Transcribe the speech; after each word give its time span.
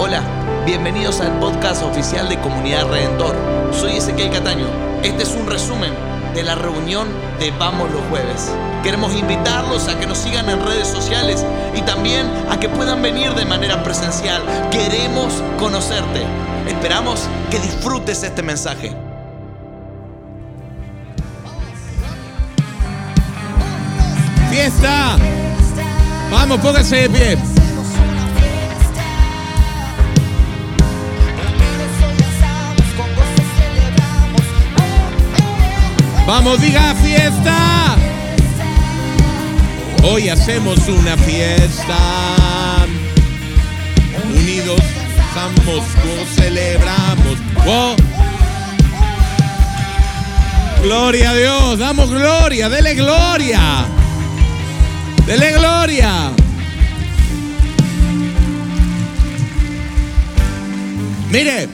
Hola, 0.00 0.22
bienvenidos 0.64 1.20
al 1.20 1.40
podcast 1.40 1.82
oficial 1.82 2.28
de 2.28 2.38
Comunidad 2.38 2.86
Redentor. 2.86 3.34
Soy 3.72 3.96
Ezequiel 3.96 4.30
Cataño. 4.30 4.68
Este 5.02 5.24
es 5.24 5.30
un 5.30 5.48
resumen 5.48 5.92
de 6.36 6.44
la 6.44 6.54
reunión 6.54 7.08
de 7.40 7.50
Vamos 7.50 7.90
los 7.90 8.02
Jueves. 8.08 8.48
Queremos 8.84 9.12
invitarlos 9.16 9.88
a 9.88 9.98
que 9.98 10.06
nos 10.06 10.18
sigan 10.18 10.48
en 10.48 10.64
redes 10.64 10.86
sociales 10.86 11.44
y 11.74 11.82
también 11.82 12.30
a 12.48 12.60
que 12.60 12.68
puedan 12.68 13.02
venir 13.02 13.34
de 13.34 13.44
manera 13.44 13.82
presencial. 13.82 14.40
Queremos 14.70 15.42
conocerte. 15.58 16.22
Esperamos 16.68 17.28
que 17.50 17.58
disfrutes 17.58 18.22
este 18.22 18.44
mensaje. 18.44 18.92
Fiesta. 24.48 25.16
Vamos, 26.30 26.60
póngase 26.60 27.08
de 27.08 27.10
pie. 27.10 27.57
Vamos, 36.28 36.60
diga 36.60 36.94
fiesta. 36.96 37.96
Hoy 40.02 40.28
hacemos 40.28 40.86
una 40.86 41.16
fiesta. 41.16 41.96
Unidos 44.34 44.78
estamos, 45.18 45.84
celebramos. 46.34 47.38
Oh. 47.66 47.96
Gloria 50.82 51.30
a 51.30 51.34
Dios, 51.34 51.78
damos 51.78 52.10
gloria, 52.10 52.68
dele 52.68 52.94
gloria. 52.94 53.86
Dele 55.24 55.52
gloria. 55.52 56.30
Mire, 61.30 61.68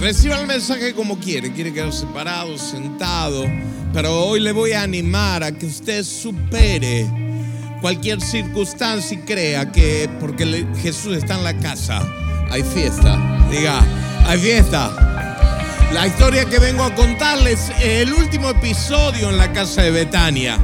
reciba 0.00 0.40
el 0.40 0.46
mensaje 0.46 0.94
como 0.94 1.18
quiere. 1.18 1.52
Quiere 1.52 1.72
quedar 1.72 1.92
separado, 1.92 2.58
sentado. 2.58 3.44
Pero 3.92 4.24
hoy 4.24 4.40
le 4.40 4.52
voy 4.52 4.72
a 4.72 4.82
animar 4.82 5.42
a 5.42 5.52
que 5.52 5.66
usted 5.66 6.04
supere 6.04 7.06
cualquier 7.80 8.20
circunstancia 8.20 9.16
y 9.16 9.20
crea 9.22 9.70
que 9.72 10.08
porque 10.20 10.66
Jesús 10.82 11.16
está 11.16 11.34
en 11.34 11.44
la 11.44 11.56
casa, 11.58 12.02
hay 12.50 12.62
fiesta. 12.62 13.18
Diga, 13.50 13.80
hay 14.26 14.38
fiesta. 14.38 15.10
La 15.92 16.06
historia 16.06 16.44
que 16.44 16.58
vengo 16.60 16.84
a 16.84 16.94
contarles 16.94 17.70
es 17.80 18.06
el 18.06 18.12
último 18.12 18.50
episodio 18.50 19.28
en 19.28 19.38
la 19.38 19.52
casa 19.52 19.82
de 19.82 19.90
Betania. 19.90 20.58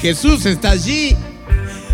Jesús 0.00 0.44
está 0.44 0.70
allí 0.70 1.16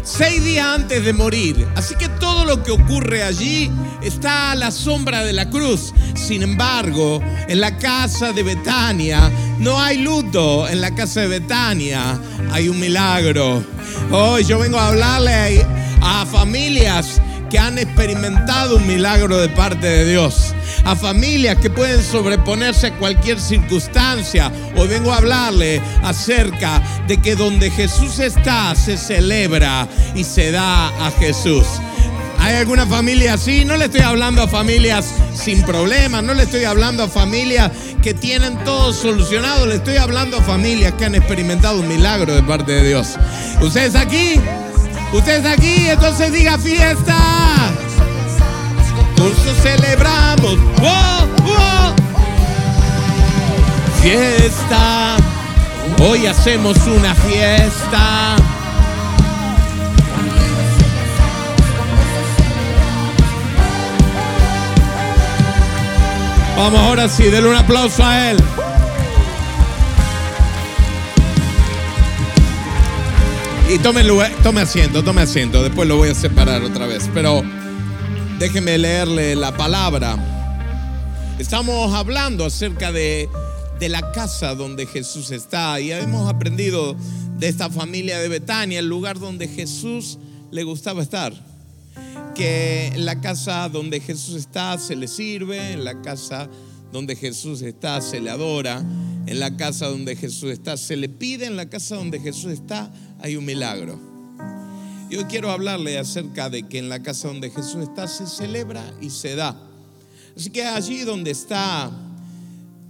seis 0.03 0.43
días 0.43 0.67
antes 0.67 1.05
de 1.05 1.13
morir. 1.13 1.67
Así 1.77 1.95
que 1.97 2.08
todo 2.19 2.45
lo 2.45 2.63
que 2.63 2.71
ocurre 2.71 3.23
allí 3.23 3.71
está 4.03 4.53
a 4.53 4.55
la 4.55 4.71
sombra 4.71 5.25
de 5.25 5.33
la 5.33 5.49
cruz. 5.49 5.93
Sin 6.15 6.43
embargo, 6.43 7.21
en 7.49 7.61
la 7.61 7.77
casa 7.79 8.33
de 8.33 8.43
Betania 8.43 9.31
no 9.59 9.81
hay 9.81 9.99
luto. 9.99 10.69
En 10.69 10.81
la 10.81 10.95
casa 10.95 11.21
de 11.23 11.29
Betania 11.29 12.19
hay 12.53 12.69
un 12.69 12.79
milagro. 12.79 13.63
Hoy 14.11 14.45
yo 14.45 14.59
vengo 14.59 14.79
a 14.79 14.89
hablarle 14.89 15.67
a 16.01 16.27
familias 16.27 17.21
que 17.51 17.59
han 17.59 17.79
experimentado 17.79 18.77
un 18.77 18.87
milagro 18.87 19.39
de 19.39 19.49
parte 19.49 19.87
de 19.87 20.11
Dios 20.11 20.55
a 20.85 20.97
familias 20.97 21.59
que 21.59 21.71
pueden 21.71 22.03
sobreponerse 22.03 22.89
a 22.89 22.95
cualquier 22.99 23.39
circunstancia. 23.39 24.51
Hoy 24.77 24.89
vengo 24.89 25.13
a 25.13 25.19
hablarle 25.19 25.83
acerca 26.03 26.83
de 27.07 27.19
que 27.19 27.37
donde 27.37 27.71
Jesús 27.71 28.19
está 28.19 28.75
se 28.75 28.97
celebra 28.97 29.87
y 30.15 30.25
se 30.25 30.51
da 30.51 30.89
a 31.07 31.11
Jesús. 31.19 31.67
¿Hay 32.39 32.57
alguna 32.57 32.87
familia 32.87 33.35
así? 33.35 33.65
No 33.65 33.77
le 33.77 33.87
estoy 33.87 34.01
hablando 34.01 34.43
a 34.43 34.49
familias 34.49 35.13
sin 35.35 35.63
problemas, 35.63 36.23
no 36.23 36.35
le 36.35 36.45
estoy 36.45 36.65
hablando 36.65 37.05
a 37.05 37.09
familias 37.09 37.71
que 38.03 38.15
tienen 38.15 38.57
todo 38.65 38.93
solucionado, 38.93 39.67
le 39.67 39.77
estoy 39.77 39.97
hablando 39.97 40.39
a 40.39 40.43
familias 40.43 40.95
que 40.95 41.05
han 41.05 41.15
experimentado 41.15 41.81
un 41.81 41.89
milagro 41.89 42.35
de 42.35 42.43
parte 42.43 42.73
de 42.73 42.89
Dios. 42.89 43.17
¿Ustedes 43.61 43.95
aquí? 43.95 44.41
¿Ustedes 45.13 45.45
aquí? 45.47 45.89
Entonces 45.89 46.33
diga 46.33 46.59
fiesta 46.59 47.17
curso 49.19 49.55
celebramos. 49.63 50.59
Fiesta. 54.01 55.17
Hoy 56.01 56.27
hacemos 56.27 56.77
una 56.87 57.15
fiesta. 57.15 58.37
Vamos 66.59 66.81
ahora 66.81 67.09
sí, 67.09 67.23
denle 67.25 67.49
un 67.49 67.57
aplauso 67.57 68.05
a 68.05 68.31
él. 68.31 68.37
Y 73.73 73.79
tome, 73.79 74.03
tome 74.43 74.61
asiento, 74.61 75.03
tome 75.03 75.23
asiento. 75.23 75.63
Después 75.63 75.89
lo 75.89 75.97
voy 75.97 76.11
a 76.11 76.15
separar 76.15 76.63
otra 76.63 76.87
vez. 76.87 77.09
Pero 77.15 77.43
Déjeme 78.39 78.79
leerle 78.79 79.35
la 79.35 79.57
palabra. 79.57 80.17
Estamos 81.41 81.93
hablando 81.93 82.45
acerca 82.45 82.93
de, 82.93 83.29
de 83.81 83.89
la 83.89 84.13
casa 84.13 84.55
donde 84.55 84.87
Jesús 84.87 85.33
está 85.33 85.81
y 85.81 85.91
hemos 85.91 86.31
aprendido 86.31 86.95
de 87.37 87.49
esta 87.49 87.69
familia 87.69 88.21
de 88.21 88.29
Betania, 88.29 88.79
el 88.79 88.89
lugar 88.89 89.19
donde 89.19 89.49
Jesús 89.49 90.21
le 90.53 90.63
gustaba 90.63 91.03
estar. 91.03 91.33
Que 92.35 92.89
en 92.89 93.05
la 93.05 93.21
casa 93.21 93.69
donde 93.69 94.01
Jesús 94.01 94.35
está 94.37 94.79
se 94.79 94.97
le 94.97 95.09
sirve, 95.09 95.73
en 95.73 95.85
la 95.85 96.01
casa 96.03 96.49
donde 96.93 97.17
Jesús 97.17 97.63
está 97.63 98.01
se 98.01 98.21
le 98.21 98.31
adora, 98.31 98.79
en 99.27 99.41
la 99.41 99.57
casa 99.57 99.89
donde 99.89 100.17
Jesús 100.17 100.51
está 100.51 100.77
se 100.77 100.97
le 100.97 101.09
pide, 101.09 101.47
en 101.47 101.57
la 101.57 101.69
casa 101.69 101.97
donde 101.97 102.21
Jesús 102.21 102.53
está 102.53 102.93
hay 103.21 103.37
un 103.37 103.45
milagro. 103.45 103.99
Y 105.11 105.17
hoy 105.17 105.25
quiero 105.25 105.51
hablarle 105.51 105.99
acerca 105.99 106.51
de 106.51 106.69
que 106.69 106.79
en 106.79 106.89
la 106.89 107.03
casa 107.03 107.29
donde 107.29 107.51
Jesús 107.51 107.83
está 107.83 108.07
se 108.07 108.27
celebra 108.27 108.85
y 109.01 109.11
se 109.11 109.37
da. 109.37 109.57
Así 110.37 110.51
que 110.51 110.65
allí 110.65 111.01
donde 111.01 111.31
está, 111.31 111.91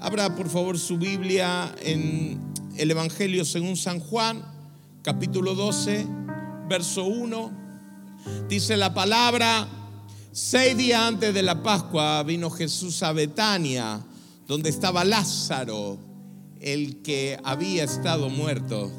abra 0.01 0.35
por 0.35 0.49
favor 0.49 0.79
su 0.79 0.99
Biblia 0.99 1.75
en 1.81 2.41
el 2.77 2.91
Evangelio 2.91 3.45
según 3.45 3.77
San 3.77 4.01
Juan, 4.01 4.45
capítulo 5.03 5.55
12, 5.55 6.07
verso 6.69 7.05
1. 7.05 7.68
Dice 8.49 8.77
la 8.77 8.95
palabra, 8.95 9.69
seis 10.33 10.77
días 10.77 11.01
antes 11.01 11.35
de 11.35 11.43
la 11.43 11.63
Pascua 11.63 12.23
vino 12.23 12.51
Jesús 12.51 13.03
a 13.03 13.13
Betania, 13.13 14.05
donde 14.47 14.71
estaba 14.71 15.05
Lázaro, 15.05 15.99
el 16.61 17.03
que 17.03 17.39
había 17.45 17.85
estado 17.85 18.29
muerto 18.31 18.91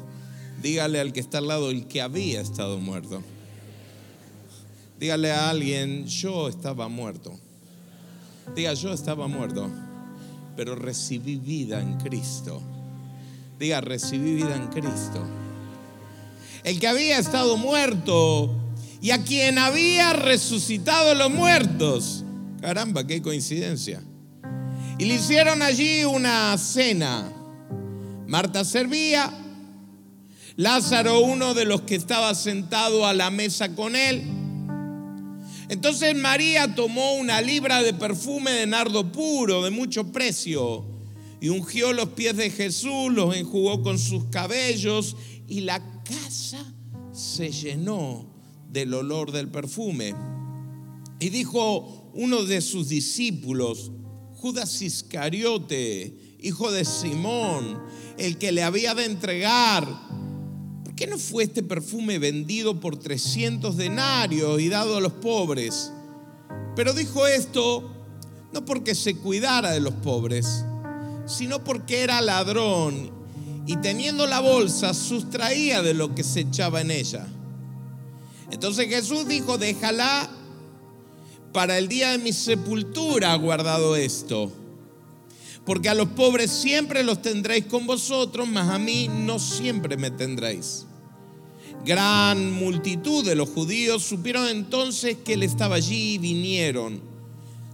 Dígale 0.62 1.00
al 1.00 1.12
que 1.12 1.20
está 1.20 1.38
al 1.38 1.48
lado 1.48 1.70
el 1.70 1.86
que 1.86 2.02
había 2.02 2.40
estado 2.40 2.78
muerto. 2.78 3.22
Dígale 4.98 5.32
a 5.32 5.48
alguien, 5.48 6.06
yo 6.06 6.48
estaba 6.48 6.88
muerto. 6.88 7.38
Diga, 8.54 8.74
yo 8.74 8.92
estaba 8.92 9.26
muerto, 9.26 9.70
pero 10.56 10.74
recibí 10.74 11.36
vida 11.36 11.80
en 11.80 11.96
Cristo. 11.98 12.60
Diga, 13.58 13.80
recibí 13.80 14.34
vida 14.34 14.54
en 14.54 14.66
Cristo. 14.66 15.24
El 16.62 16.78
que 16.78 16.88
había 16.88 17.18
estado 17.18 17.56
muerto 17.56 18.54
y 19.02 19.10
a 19.12 19.24
quien 19.24 19.58
había 19.58 20.12
resucitado 20.12 21.14
los 21.14 21.30
muertos. 21.30 22.24
Caramba, 22.60 23.06
qué 23.06 23.22
coincidencia. 23.22 24.02
Y 24.98 25.06
le 25.06 25.14
hicieron 25.14 25.62
allí 25.62 26.04
una 26.04 26.56
cena. 26.58 27.32
Marta 28.26 28.64
servía, 28.64 29.32
Lázaro, 30.56 31.20
uno 31.20 31.54
de 31.54 31.64
los 31.64 31.82
que 31.82 31.94
estaba 31.94 32.34
sentado 32.34 33.06
a 33.06 33.14
la 33.14 33.30
mesa 33.30 33.74
con 33.74 33.96
él. 33.96 34.22
Entonces 35.70 36.14
María 36.16 36.74
tomó 36.74 37.14
una 37.14 37.40
libra 37.40 37.82
de 37.82 37.94
perfume 37.94 38.50
de 38.50 38.66
nardo 38.66 39.10
puro, 39.10 39.62
de 39.62 39.70
mucho 39.70 40.12
precio, 40.12 40.84
y 41.40 41.48
ungió 41.48 41.92
los 41.92 42.10
pies 42.10 42.36
de 42.36 42.50
Jesús, 42.50 43.10
los 43.12 43.34
enjugó 43.36 43.82
con 43.82 43.98
sus 43.98 44.24
cabellos, 44.26 45.16
y 45.46 45.62
la 45.62 45.80
casa 46.04 46.62
se 47.12 47.50
llenó 47.50 48.29
del 48.70 48.94
olor 48.94 49.32
del 49.32 49.48
perfume. 49.48 50.14
Y 51.18 51.28
dijo 51.28 52.10
uno 52.14 52.44
de 52.44 52.60
sus 52.60 52.88
discípulos, 52.88 53.92
Judas 54.34 54.80
Iscariote, 54.80 56.36
hijo 56.40 56.72
de 56.72 56.84
Simón, 56.84 57.78
el 58.16 58.38
que 58.38 58.52
le 58.52 58.62
había 58.62 58.94
de 58.94 59.04
entregar, 59.04 59.86
qué 60.96 61.06
no 61.06 61.18
fue 61.18 61.44
este 61.44 61.62
perfume 61.62 62.18
vendido 62.18 62.78
por 62.78 62.98
300 62.98 63.76
denarios 63.76 64.60
y 64.60 64.68
dado 64.68 64.96
a 64.96 65.00
los 65.00 65.14
pobres? 65.14 65.92
Pero 66.76 66.92
dijo 66.92 67.26
esto 67.26 67.90
no 68.52 68.64
porque 68.64 68.94
se 68.94 69.16
cuidara 69.16 69.70
de 69.70 69.80
los 69.80 69.94
pobres, 69.94 70.64
sino 71.26 71.62
porque 71.64 72.02
era 72.02 72.20
ladrón 72.20 73.12
y 73.66 73.76
teniendo 73.76 74.26
la 74.26 74.40
bolsa 74.40 74.92
sustraía 74.92 75.82
de 75.82 75.94
lo 75.94 76.14
que 76.14 76.24
se 76.24 76.40
echaba 76.40 76.80
en 76.80 76.90
ella. 76.90 77.26
Entonces 78.50 78.88
Jesús 78.88 79.26
dijo, 79.28 79.58
déjala, 79.58 80.28
para 81.52 81.78
el 81.78 81.88
día 81.88 82.12
de 82.12 82.18
mi 82.18 82.32
sepultura 82.32 83.34
guardado 83.36 83.96
esto. 83.96 84.52
Porque 85.64 85.88
a 85.88 85.94
los 85.94 86.08
pobres 86.08 86.50
siempre 86.50 87.02
los 87.04 87.22
tendréis 87.22 87.66
con 87.66 87.86
vosotros, 87.86 88.48
mas 88.48 88.68
a 88.68 88.78
mí 88.78 89.08
no 89.08 89.38
siempre 89.38 89.96
me 89.96 90.10
tendréis. 90.10 90.86
Gran 91.84 92.52
multitud 92.52 93.24
de 93.24 93.34
los 93.34 93.48
judíos 93.48 94.02
supieron 94.02 94.48
entonces 94.48 95.16
que 95.24 95.34
él 95.34 95.42
estaba 95.42 95.76
allí 95.76 96.14
y 96.14 96.18
vinieron, 96.18 97.00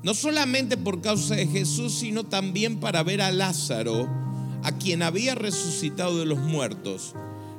no 0.02 0.14
solamente 0.14 0.76
por 0.76 1.00
causa 1.00 1.34
de 1.34 1.46
Jesús, 1.46 1.94
sino 1.94 2.25
también 2.25 2.78
para 2.78 3.02
ver 3.02 3.20
a 3.20 3.32
Lázaro, 3.32 4.08
a 4.62 4.73
quien 4.73 5.02
había 5.02 5.34
resucitado 5.34 6.19
de 6.19 6.26
los 6.26 6.38
muertos. 6.38 7.14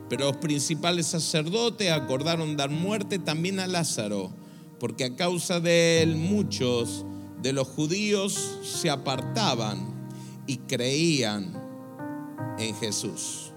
Pero 0.10 0.26
los 0.26 0.38
principales 0.38 1.08
sacerdotes 1.08 1.92
acordaron 1.92 2.56
dar 2.56 2.70
muerte 2.70 3.20
también 3.20 3.60
a 3.60 3.68
Lázaro, 3.68 4.32
porque 4.80 5.06
a 5.06 5.16
causa 5.16 5.60
de 5.60 6.02
él 6.02 6.16
muchos 6.16 7.06
de 7.42 7.54
los 7.54 7.68
judíos 7.68 8.60
se 8.64 8.90
apartaban 8.90 10.10
y 10.48 10.58
creían 10.58 11.54
en 12.58 12.76
Jesús. 12.76 13.52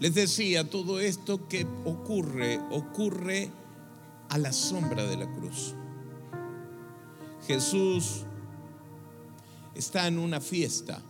Les 0.00 0.14
decía, 0.14 0.68
todo 0.68 1.00
esto 1.00 1.48
que 1.48 1.66
ocurre, 1.84 2.60
ocurre 2.70 3.50
a 4.28 4.38
la 4.38 4.52
sombra 4.52 5.04
de 5.04 5.16
la 5.16 5.30
cruz. 5.32 5.74
Jesús 7.46 8.24
está 9.74 10.06
en 10.06 10.18
una 10.18 10.40
fiesta, 10.40 11.02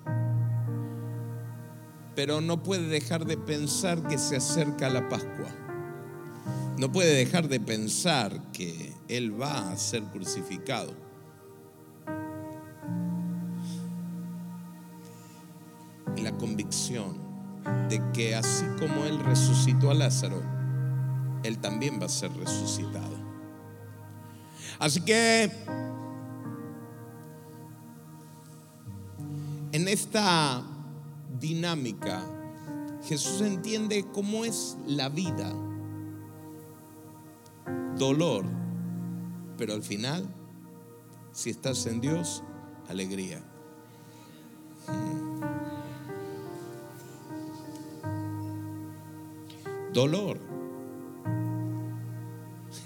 pero 2.19 2.41
no 2.41 2.65
puede 2.65 2.89
dejar 2.89 3.27
de 3.27 3.37
pensar 3.37 4.03
que 4.09 4.19
se 4.19 4.35
acerca 4.35 4.91
la 4.91 5.09
Pascua. 5.09 5.55
No 6.77 6.91
puede 6.91 7.15
dejar 7.15 7.47
de 7.47 7.61
pensar 7.61 8.51
que 8.51 8.93
Él 9.07 9.41
va 9.41 9.71
a 9.71 9.77
ser 9.77 10.03
crucificado. 10.03 10.93
Y 16.17 16.23
la 16.23 16.37
convicción 16.37 17.19
de 17.89 18.03
que 18.13 18.35
así 18.35 18.65
como 18.81 19.05
Él 19.05 19.21
resucitó 19.21 19.93
a 19.93 19.95
Lázaro, 19.95 20.43
Él 21.45 21.59
también 21.59 22.01
va 22.01 22.07
a 22.07 22.09
ser 22.09 22.33
resucitado. 22.33 23.17
Así 24.81 25.03
que 25.03 25.53
en 29.71 29.87
esta 29.87 30.65
dinámica, 31.39 32.25
Jesús 33.05 33.41
entiende 33.41 34.05
cómo 34.13 34.45
es 34.45 34.77
la 34.87 35.09
vida. 35.09 35.53
Dolor, 37.97 38.45
pero 39.57 39.75
al 39.75 39.83
final, 39.83 40.27
si 41.33 41.51
estás 41.51 41.87
en 41.87 42.01
Dios, 42.01 42.43
alegría. 42.89 43.43
Dolor. 49.93 50.39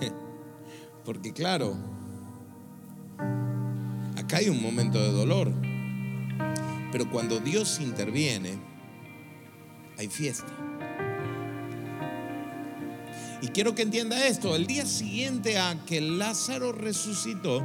Porque 1.05 1.33
claro, 1.33 1.77
acá 4.17 4.39
hay 4.39 4.49
un 4.49 4.63
momento 4.63 4.99
de 4.99 5.13
dolor. 5.13 5.72
Pero 6.93 7.09
cuando 7.11 7.41
Dios 7.41 7.81
interviene, 7.81 8.59
hay 9.99 10.09
fiesta. 10.09 10.53
Y 13.41 13.49
quiero 13.49 13.75
que 13.75 13.83
entienda 13.83 14.27
esto, 14.27 14.55
el 14.55 14.67
día 14.67 14.87
siguiente 14.87 15.59
a 15.59 15.85
que 15.85 16.01
Lázaro 16.01 16.71
resucitó, 16.71 17.65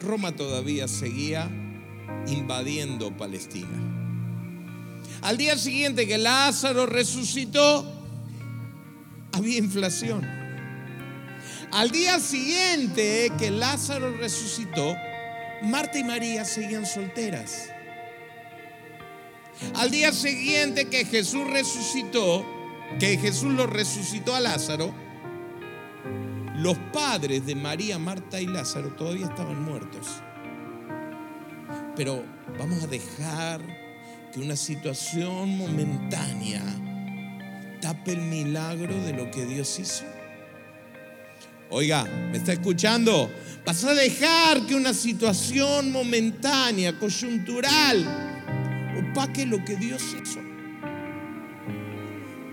Roma 0.00 0.32
todavía 0.32 0.88
seguía 0.88 1.48
invadiendo 2.26 3.16
Palestina. 3.16 3.78
Al 5.22 5.36
día 5.36 5.56
siguiente 5.56 6.06
que 6.06 6.18
Lázaro 6.18 6.86
resucitó, 6.86 7.90
había 9.32 9.58
inflación. 9.58 10.26
Al 11.72 11.90
día 11.90 12.18
siguiente 12.20 13.32
que 13.38 13.50
Lázaro 13.50 14.16
resucitó, 14.16 14.94
Marta 15.62 15.98
y 15.98 16.04
María 16.04 16.44
seguían 16.44 16.86
solteras. 16.86 17.70
Al 19.74 19.90
día 19.90 20.12
siguiente 20.12 20.86
que 20.86 21.04
Jesús 21.04 21.48
resucitó, 21.50 22.46
que 22.98 23.18
Jesús 23.18 23.52
lo 23.52 23.66
resucitó 23.66 24.34
a 24.34 24.40
Lázaro, 24.40 24.94
los 26.56 26.76
padres 26.92 27.46
de 27.46 27.54
María, 27.54 27.98
Marta 27.98 28.40
y 28.40 28.46
Lázaro 28.46 28.94
todavía 28.94 29.26
estaban 29.26 29.62
muertos. 29.62 30.06
Pero 31.96 32.24
vamos 32.58 32.84
a 32.84 32.86
dejar 32.86 33.60
que 34.32 34.40
una 34.40 34.56
situación 34.56 35.56
momentánea 35.56 36.62
tape 37.80 38.12
el 38.12 38.22
milagro 38.22 38.94
de 39.02 39.12
lo 39.12 39.30
que 39.30 39.44
Dios 39.44 39.78
hizo. 39.78 40.04
Oiga, 41.70 42.04
¿me 42.04 42.38
está 42.38 42.54
escuchando? 42.54 43.30
Vas 43.66 43.84
a 43.84 43.92
dejar 43.92 44.64
que 44.66 44.74
una 44.74 44.94
situación 44.94 45.92
momentánea, 45.92 46.98
coyuntural, 46.98 48.06
opaque 49.10 49.44
lo 49.44 49.62
que 49.64 49.76
Dios 49.76 50.02
hizo. 50.22 50.40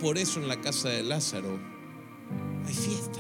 Por 0.02 0.18
eso 0.18 0.42
en 0.42 0.50
la 0.50 0.60
casa 0.60 0.90
de 0.90 1.04
Lázaro 1.04 1.58
hay 2.66 2.74
fiesta. 2.74 3.20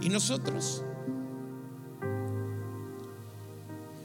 ¿Y 0.00 0.08
nosotros? 0.08 0.84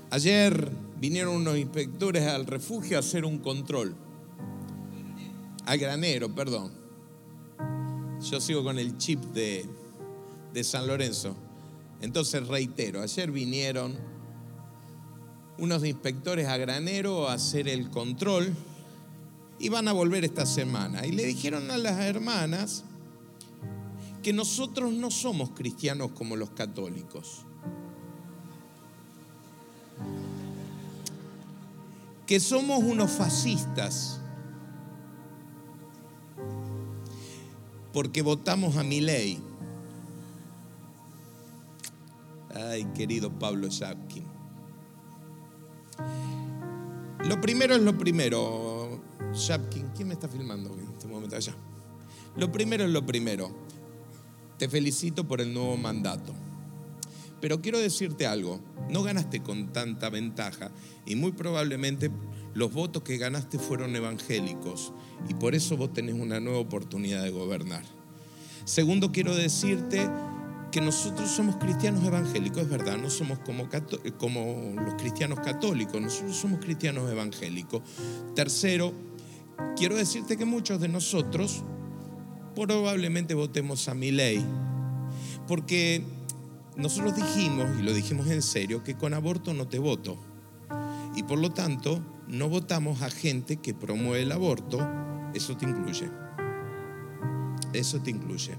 Ayer 0.09 0.71
vinieron 0.99 1.35
unos 1.35 1.57
inspectores 1.57 2.27
al 2.27 2.47
refugio 2.47 2.97
a 2.97 3.01
hacer 3.01 3.23
un 3.23 3.37
control. 3.37 3.95
Al 5.65 5.77
granero, 5.77 6.33
perdón. 6.33 6.71
Yo 8.21 8.39
sigo 8.39 8.63
con 8.63 8.77
el 8.79 8.97
chip 8.97 9.19
de, 9.33 9.65
de 10.53 10.63
San 10.63 10.87
Lorenzo. 10.87 11.35
Entonces 12.01 12.47
reitero, 12.47 13.01
ayer 13.01 13.31
vinieron 13.31 13.95
unos 15.57 15.85
inspectores 15.85 16.47
a 16.47 16.57
granero 16.57 17.27
a 17.27 17.33
hacer 17.33 17.67
el 17.67 17.89
control 17.89 18.53
y 19.59 19.69
van 19.69 19.87
a 19.87 19.93
volver 19.93 20.25
esta 20.25 20.45
semana. 20.45 21.05
Y 21.05 21.11
le 21.11 21.25
dijeron 21.25 21.69
a 21.69 21.77
las 21.77 21.99
hermanas 21.99 22.83
que 24.23 24.33
nosotros 24.33 24.91
no 24.93 25.11
somos 25.11 25.51
cristianos 25.51 26.11
como 26.11 26.35
los 26.35 26.51
católicos. 26.51 27.45
que 32.31 32.39
somos 32.39 32.81
unos 32.81 33.11
fascistas 33.11 34.20
porque 37.93 38.21
votamos 38.21 38.77
a 38.77 38.83
mi 38.83 39.01
ley. 39.01 39.41
Ay, 42.53 42.85
querido 42.93 43.31
Pablo 43.31 43.67
Shapkin. 43.69 44.25
Lo 47.25 47.39
primero 47.39 47.75
es 47.75 47.81
lo 47.81 47.97
primero. 47.97 49.01
Shapkin, 49.33 49.89
¿quién 49.95 50.07
me 50.07 50.13
está 50.15 50.27
filmando 50.27 50.73
en 50.73 50.87
este 50.91 51.07
momento 51.07 51.35
allá? 51.35 51.55
Lo 52.35 52.51
primero 52.51 52.83
es 52.83 52.89
lo 52.89 53.05
primero. 53.05 53.51
Te 54.57 54.67
felicito 54.67 55.27
por 55.27 55.41
el 55.41 55.53
nuevo 55.53 55.77
mandato. 55.77 56.33
Pero 57.41 57.61
quiero 57.61 57.79
decirte 57.79 58.27
algo, 58.27 58.61
no 58.89 59.03
ganaste 59.03 59.41
con 59.41 59.73
tanta 59.73 60.09
ventaja 60.09 60.71
y 61.05 61.15
muy 61.15 61.31
probablemente 61.31 62.11
los 62.53 62.71
votos 62.71 63.03
que 63.03 63.17
ganaste 63.17 63.57
fueron 63.57 63.95
evangélicos 63.95 64.93
y 65.27 65.33
por 65.33 65.55
eso 65.55 65.75
vos 65.77 65.93
tenés 65.93 66.15
una 66.15 66.39
nueva 66.39 66.59
oportunidad 66.59 67.23
de 67.23 67.31
gobernar. 67.31 67.83
Segundo, 68.65 69.11
quiero 69.11 69.35
decirte 69.35 70.07
que 70.71 70.81
nosotros 70.81 71.29
somos 71.29 71.57
cristianos 71.57 72.03
evangélicos, 72.03 72.63
es 72.63 72.69
verdad, 72.69 72.97
no 72.97 73.09
somos 73.09 73.39
como, 73.39 73.67
como 74.17 74.73
los 74.81 74.93
cristianos 74.95 75.39
católicos, 75.39 76.01
nosotros 76.01 76.35
somos 76.37 76.59
cristianos 76.59 77.11
evangélicos. 77.11 77.81
Tercero, 78.35 78.93
quiero 79.75 79.97
decirte 79.97 80.37
que 80.37 80.45
muchos 80.45 80.79
de 80.79 80.87
nosotros 80.87 81.63
probablemente 82.55 83.33
votemos 83.33 83.87
a 83.89 83.95
mi 83.95 84.11
ley, 84.11 84.45
porque 85.47 86.03
nosotros 86.77 87.15
dijimos, 87.15 87.67
y 87.79 87.81
lo 87.83 87.93
dijimos 87.93 88.27
en 88.27 88.41
serio, 88.41 88.83
que 88.83 88.95
con 88.95 89.13
aborto 89.13 89.53
no 89.53 89.67
te 89.67 89.79
voto. 89.79 90.17
Y 91.15 91.23
por 91.23 91.39
lo 91.39 91.51
tanto, 91.51 92.01
no 92.27 92.47
votamos 92.47 93.01
a 93.01 93.09
gente 93.09 93.57
que 93.57 93.73
promueve 93.73 94.21
el 94.21 94.31
aborto. 94.31 94.79
Eso 95.33 95.57
te 95.57 95.65
incluye. 95.65 96.09
Eso 97.73 97.99
te 97.99 98.11
incluye. 98.11 98.55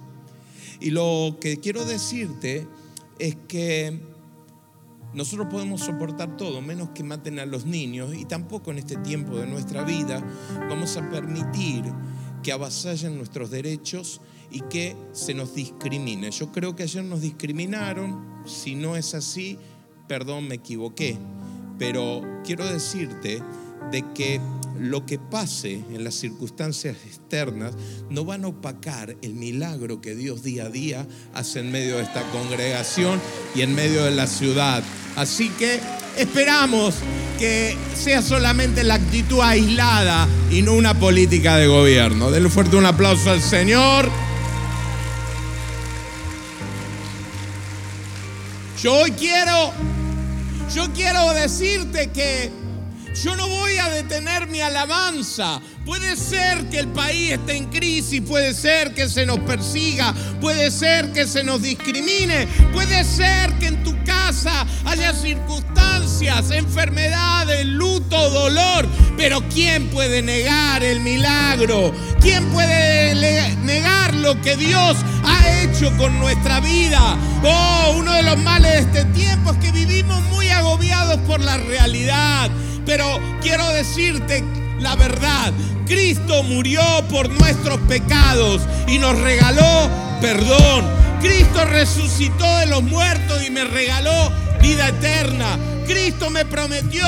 Y 0.80 0.90
lo 0.90 1.38
que 1.40 1.58
quiero 1.58 1.84
decirte 1.84 2.66
es 3.18 3.36
que 3.48 4.00
nosotros 5.14 5.48
podemos 5.50 5.82
soportar 5.82 6.36
todo, 6.36 6.60
menos 6.60 6.90
que 6.90 7.04
maten 7.04 7.38
a 7.38 7.46
los 7.46 7.66
niños, 7.66 8.14
y 8.14 8.24
tampoco 8.24 8.70
en 8.70 8.78
este 8.78 8.96
tiempo 8.96 9.36
de 9.36 9.46
nuestra 9.46 9.84
vida 9.84 10.22
vamos 10.68 10.96
a 10.96 11.08
permitir 11.10 11.84
que 12.42 12.52
avasallen 12.52 13.16
nuestros 13.16 13.50
derechos 13.50 14.20
y 14.52 14.60
que 14.62 14.96
se 15.12 15.34
nos 15.34 15.54
discrimine. 15.54 16.30
Yo 16.30 16.52
creo 16.52 16.76
que 16.76 16.82
ayer 16.82 17.04
nos 17.04 17.20
discriminaron, 17.20 18.42
si 18.46 18.74
no 18.74 18.96
es 18.96 19.14
así, 19.14 19.58
perdón, 20.06 20.48
me 20.48 20.56
equivoqué, 20.56 21.16
pero 21.78 22.22
quiero 22.44 22.66
decirte 22.66 23.42
de 23.90 24.04
que 24.14 24.40
lo 24.78 25.04
que 25.06 25.18
pase 25.18 25.74
en 25.92 26.04
las 26.04 26.14
circunstancias 26.14 26.96
externas 27.06 27.72
no 28.10 28.24
van 28.24 28.44
a 28.44 28.48
opacar 28.48 29.16
el 29.22 29.34
milagro 29.34 30.00
que 30.00 30.14
Dios 30.14 30.42
día 30.42 30.64
a 30.64 30.68
día 30.70 31.06
hace 31.34 31.60
en 31.60 31.70
medio 31.70 31.96
de 31.96 32.02
esta 32.02 32.22
congregación 32.30 33.20
y 33.54 33.62
en 33.62 33.74
medio 33.74 34.04
de 34.04 34.12
la 34.12 34.26
ciudad. 34.26 34.82
Así 35.16 35.50
que 35.50 35.78
esperamos 36.16 36.94
que 37.38 37.76
sea 37.94 38.22
solamente 38.22 38.82
la 38.82 38.94
actitud 38.94 39.40
aislada 39.40 40.26
y 40.50 40.62
no 40.62 40.72
una 40.72 40.98
política 40.98 41.56
de 41.56 41.66
gobierno. 41.66 42.30
Denle 42.30 42.48
fuerte 42.48 42.76
un 42.76 42.86
aplauso 42.86 43.30
al 43.30 43.42
Señor. 43.42 44.10
Yo 48.82 48.94
hoy 48.94 49.12
quiero, 49.12 49.72
yo 50.74 50.92
quiero 50.92 51.32
decirte 51.34 52.10
que 52.10 52.50
yo 53.22 53.36
no 53.36 53.46
voy 53.46 53.76
a 53.76 53.88
detener 53.88 54.48
mi 54.48 54.60
alabanza. 54.60 55.60
Puede 55.84 56.14
ser 56.16 56.70
que 56.70 56.78
el 56.78 56.88
país 56.88 57.32
esté 57.32 57.56
en 57.56 57.64
crisis, 57.66 58.20
puede 58.20 58.54
ser 58.54 58.94
que 58.94 59.08
se 59.08 59.26
nos 59.26 59.40
persiga, 59.40 60.14
puede 60.40 60.70
ser 60.70 61.12
que 61.12 61.26
se 61.26 61.42
nos 61.42 61.60
discrimine, 61.60 62.46
puede 62.72 63.02
ser 63.02 63.52
que 63.54 63.66
en 63.66 63.82
tu 63.82 63.92
casa 64.04 64.64
haya 64.84 65.12
circunstancias, 65.12 66.52
enfermedades, 66.52 67.66
luto, 67.66 68.30
dolor. 68.30 68.86
Pero 69.16 69.42
¿quién 69.52 69.88
puede 69.88 70.22
negar 70.22 70.84
el 70.84 71.00
milagro? 71.00 71.92
¿Quién 72.20 72.44
puede 72.50 73.16
negar 73.64 74.14
lo 74.14 74.40
que 74.40 74.56
Dios 74.56 74.96
ha 75.24 75.62
hecho 75.62 75.90
con 75.96 76.16
nuestra 76.20 76.60
vida? 76.60 77.18
Oh, 77.42 77.96
uno 77.98 78.12
de 78.12 78.22
los 78.22 78.38
males 78.38 78.72
de 78.92 79.00
este 79.00 79.04
tiempo 79.06 79.50
es 79.50 79.58
que 79.58 79.72
vivimos 79.72 80.22
muy 80.30 80.48
agobiados 80.48 81.18
por 81.22 81.40
la 81.40 81.56
realidad. 81.56 82.52
Pero 82.86 83.18
quiero 83.40 83.68
decirte 83.70 84.44
la 84.82 84.96
verdad. 84.96 85.52
Cristo 85.86 86.42
murió 86.42 86.82
por 87.10 87.30
nuestros 87.30 87.78
pecados 87.82 88.62
y 88.88 88.98
nos 88.98 89.18
regaló 89.18 89.88
perdón. 90.20 90.84
Cristo 91.20 91.64
resucitó 91.64 92.56
de 92.58 92.66
los 92.66 92.82
muertos 92.82 93.44
y 93.46 93.50
me 93.50 93.64
regaló 93.64 94.30
vida 94.60 94.88
eterna. 94.88 95.58
Cristo 95.86 96.30
me 96.30 96.44
prometió 96.44 97.04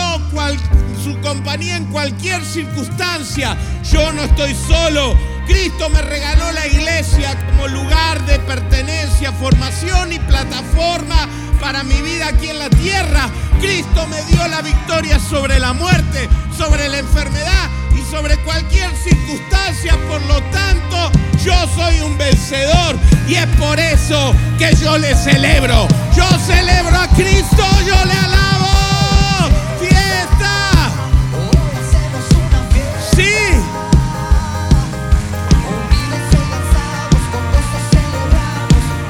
su 1.02 1.18
compañía 1.20 1.76
en 1.76 1.86
cualquier 1.86 2.44
circunstancia. 2.44 3.56
Yo 3.92 4.12
no 4.12 4.22
estoy 4.22 4.54
solo. 4.66 5.33
Cristo 5.46 5.88
me 5.90 6.00
regaló 6.02 6.50
la 6.52 6.66
iglesia 6.66 7.36
como 7.46 7.68
lugar 7.68 8.24
de 8.26 8.38
pertenencia, 8.40 9.32
formación 9.32 10.12
y 10.12 10.18
plataforma 10.18 11.28
para 11.60 11.82
mi 11.82 12.00
vida 12.02 12.28
aquí 12.28 12.48
en 12.48 12.58
la 12.58 12.70
tierra. 12.70 13.28
Cristo 13.60 14.06
me 14.06 14.22
dio 14.24 14.46
la 14.48 14.62
victoria 14.62 15.18
sobre 15.18 15.58
la 15.58 15.72
muerte, 15.72 16.28
sobre 16.56 16.88
la 16.88 16.98
enfermedad 16.98 17.70
y 17.96 18.10
sobre 18.10 18.36
cualquier 18.38 18.90
circunstancia. 18.96 19.96
Por 20.08 20.22
lo 20.26 20.42
tanto, 20.50 21.10
yo 21.44 21.54
soy 21.74 22.00
un 22.00 22.16
vencedor 22.16 22.96
y 23.28 23.34
es 23.34 23.46
por 23.58 23.78
eso 23.78 24.34
que 24.58 24.74
yo 24.76 24.98
le 24.98 25.14
celebro. 25.14 25.86
Yo 26.16 26.26
celebro 26.46 26.98
a 26.98 27.08
Cristo, 27.08 27.64
yo 27.86 28.04
le 28.04 28.12
alabo. 28.12 28.53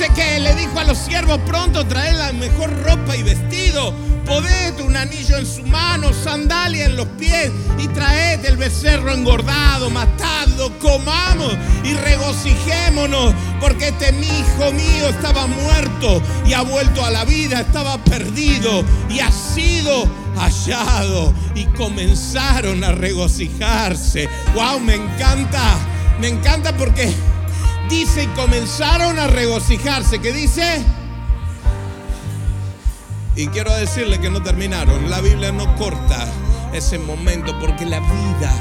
Que 0.00 0.40
le 0.40 0.54
dijo 0.54 0.80
a 0.80 0.84
los 0.84 0.96
siervos, 0.96 1.38
pronto 1.44 1.86
trae 1.86 2.14
la 2.14 2.32
mejor 2.32 2.70
ropa 2.84 3.14
y 3.16 3.22
vestido, 3.22 3.92
poded 4.24 4.80
un 4.80 4.96
anillo 4.96 5.36
en 5.36 5.44
su 5.44 5.62
mano, 5.64 6.14
sandalia 6.14 6.86
en 6.86 6.96
los 6.96 7.06
pies 7.18 7.52
y 7.78 7.86
traed 7.88 8.42
el 8.46 8.56
becerro 8.56 9.12
engordado, 9.12 9.90
matado, 9.90 10.78
comamos 10.78 11.54
y 11.84 11.92
regocijémonos, 11.92 13.34
porque 13.60 13.88
este 13.88 14.08
hijo 14.08 14.72
mío 14.72 15.10
estaba 15.10 15.46
muerto 15.46 16.22
y 16.46 16.54
ha 16.54 16.62
vuelto 16.62 17.04
a 17.04 17.10
la 17.10 17.26
vida, 17.26 17.60
estaba 17.60 18.02
perdido 18.02 18.82
y 19.10 19.20
ha 19.20 19.30
sido 19.30 20.08
hallado 20.36 21.34
y 21.54 21.66
comenzaron 21.76 22.82
a 22.84 22.92
regocijarse. 22.92 24.30
¡Wow! 24.54 24.80
Me 24.80 24.94
encanta 24.94 25.78
me 26.20 26.28
encanta 26.28 26.76
porque 26.76 27.10
dice 27.90 28.28
comenzaron 28.34 29.18
a 29.18 29.26
regocijarse. 29.26 30.20
¿Qué 30.20 30.32
dice? 30.32 30.82
Y 33.36 33.48
quiero 33.48 33.74
decirle 33.74 34.20
que 34.20 34.30
no 34.30 34.42
terminaron. 34.42 35.10
La 35.10 35.20
Biblia 35.20 35.52
no 35.52 35.74
corta 35.76 36.26
ese 36.72 36.98
momento 36.98 37.58
porque 37.58 37.84
la 37.84 38.00
vida 38.00 38.52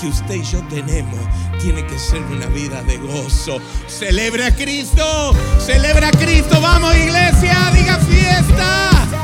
que 0.00 0.08
usted 0.08 0.34
y 0.34 0.42
yo 0.42 0.60
tenemos 0.68 1.20
tiene 1.60 1.86
que 1.86 1.98
ser 1.98 2.22
una 2.24 2.46
vida 2.46 2.82
de 2.82 2.98
gozo. 2.98 3.60
Celebre 3.86 4.44
a 4.46 4.54
Cristo, 4.54 5.32
celebra 5.58 6.08
a 6.08 6.10
Cristo. 6.10 6.60
Vamos 6.60 6.96
iglesia, 6.96 7.70
diga 7.72 7.98
fiesta. 7.98 9.23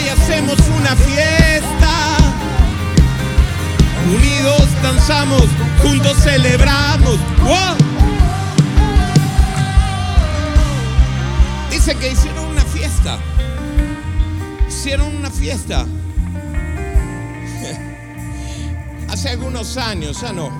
Hoy 0.00 0.08
hacemos 0.08 0.56
una 0.78 0.96
fiesta. 0.96 2.16
Unidos 4.08 4.66
danzamos, 4.82 5.44
juntos 5.82 6.16
celebramos. 6.22 7.18
Dice 11.70 11.94
que 11.96 12.12
hicieron 12.12 12.46
una 12.46 12.62
fiesta. 12.62 13.18
Hicieron 14.66 15.14
una 15.16 15.30
fiesta. 15.30 15.84
Hace 19.10 19.28
algunos 19.28 19.76
años, 19.76 20.22
ya 20.22 20.32
no. 20.32 20.50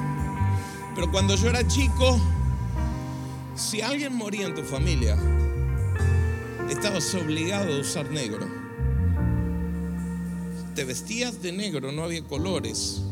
Pero 0.95 1.11
cuando 1.11 1.35
yo 1.37 1.49
era 1.49 1.67
chico, 1.67 2.21
si 3.55 3.81
alguien 3.81 4.15
moría 4.15 4.49
en 4.49 4.55
tu 4.55 4.65
familia, 4.65 5.17
estabas 6.69 7.15
obligado 7.15 7.75
a 7.75 7.81
usar 7.81 8.11
negro 8.11 8.60
te 10.75 10.85
vestías 10.85 11.43
de 11.43 11.53
negro, 11.53 11.93
no 11.93 12.05
había 12.05 12.23
colores. 12.25 13.03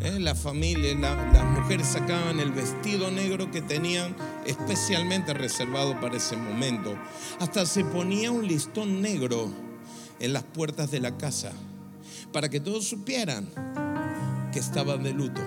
¿Eh? 0.00 0.18
La 0.18 0.34
familia, 0.34 0.94
las 0.94 1.44
mujeres 1.44 1.88
sacaban 1.88 2.40
el 2.40 2.52
vestido 2.52 3.10
negro 3.10 3.50
que 3.50 3.60
tenían 3.60 4.16
especialmente 4.46 5.34
reservado 5.34 6.00
para 6.00 6.16
ese 6.16 6.36
momento. 6.36 6.96
Hasta 7.38 7.66
se 7.66 7.84
ponía 7.84 8.30
un 8.30 8.46
listón 8.46 9.02
negro 9.02 9.50
en 10.18 10.32
las 10.32 10.42
puertas 10.42 10.90
de 10.90 11.00
la 11.00 11.16
casa 11.18 11.52
para 12.32 12.48
que 12.48 12.60
todos 12.60 12.86
supieran 12.86 13.48
que 14.52 14.58
estaban 14.58 15.02
de 15.02 15.12
luto. 15.12 15.42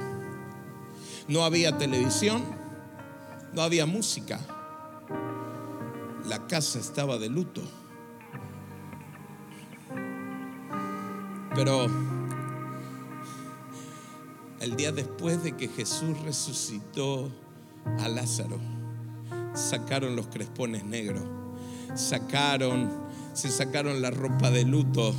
No 1.27 1.45
había 1.45 1.77
televisión, 1.77 2.43
no 3.53 3.61
había 3.61 3.85
música. 3.85 4.39
La 6.27 6.47
casa 6.47 6.79
estaba 6.79 7.17
de 7.17 7.29
luto. 7.29 7.61
Pero 11.55 11.87
el 14.59 14.75
día 14.75 14.91
después 14.91 15.43
de 15.43 15.55
que 15.55 15.67
Jesús 15.67 16.19
resucitó 16.23 17.29
a 17.99 18.07
Lázaro, 18.07 18.59
sacaron 19.53 20.15
los 20.15 20.27
crespones 20.27 20.83
negros, 20.83 21.23
sacaron, 21.95 22.91
se 23.33 23.49
sacaron 23.49 24.01
la 24.01 24.09
ropa 24.09 24.49
de 24.51 24.63
luto 24.63 25.13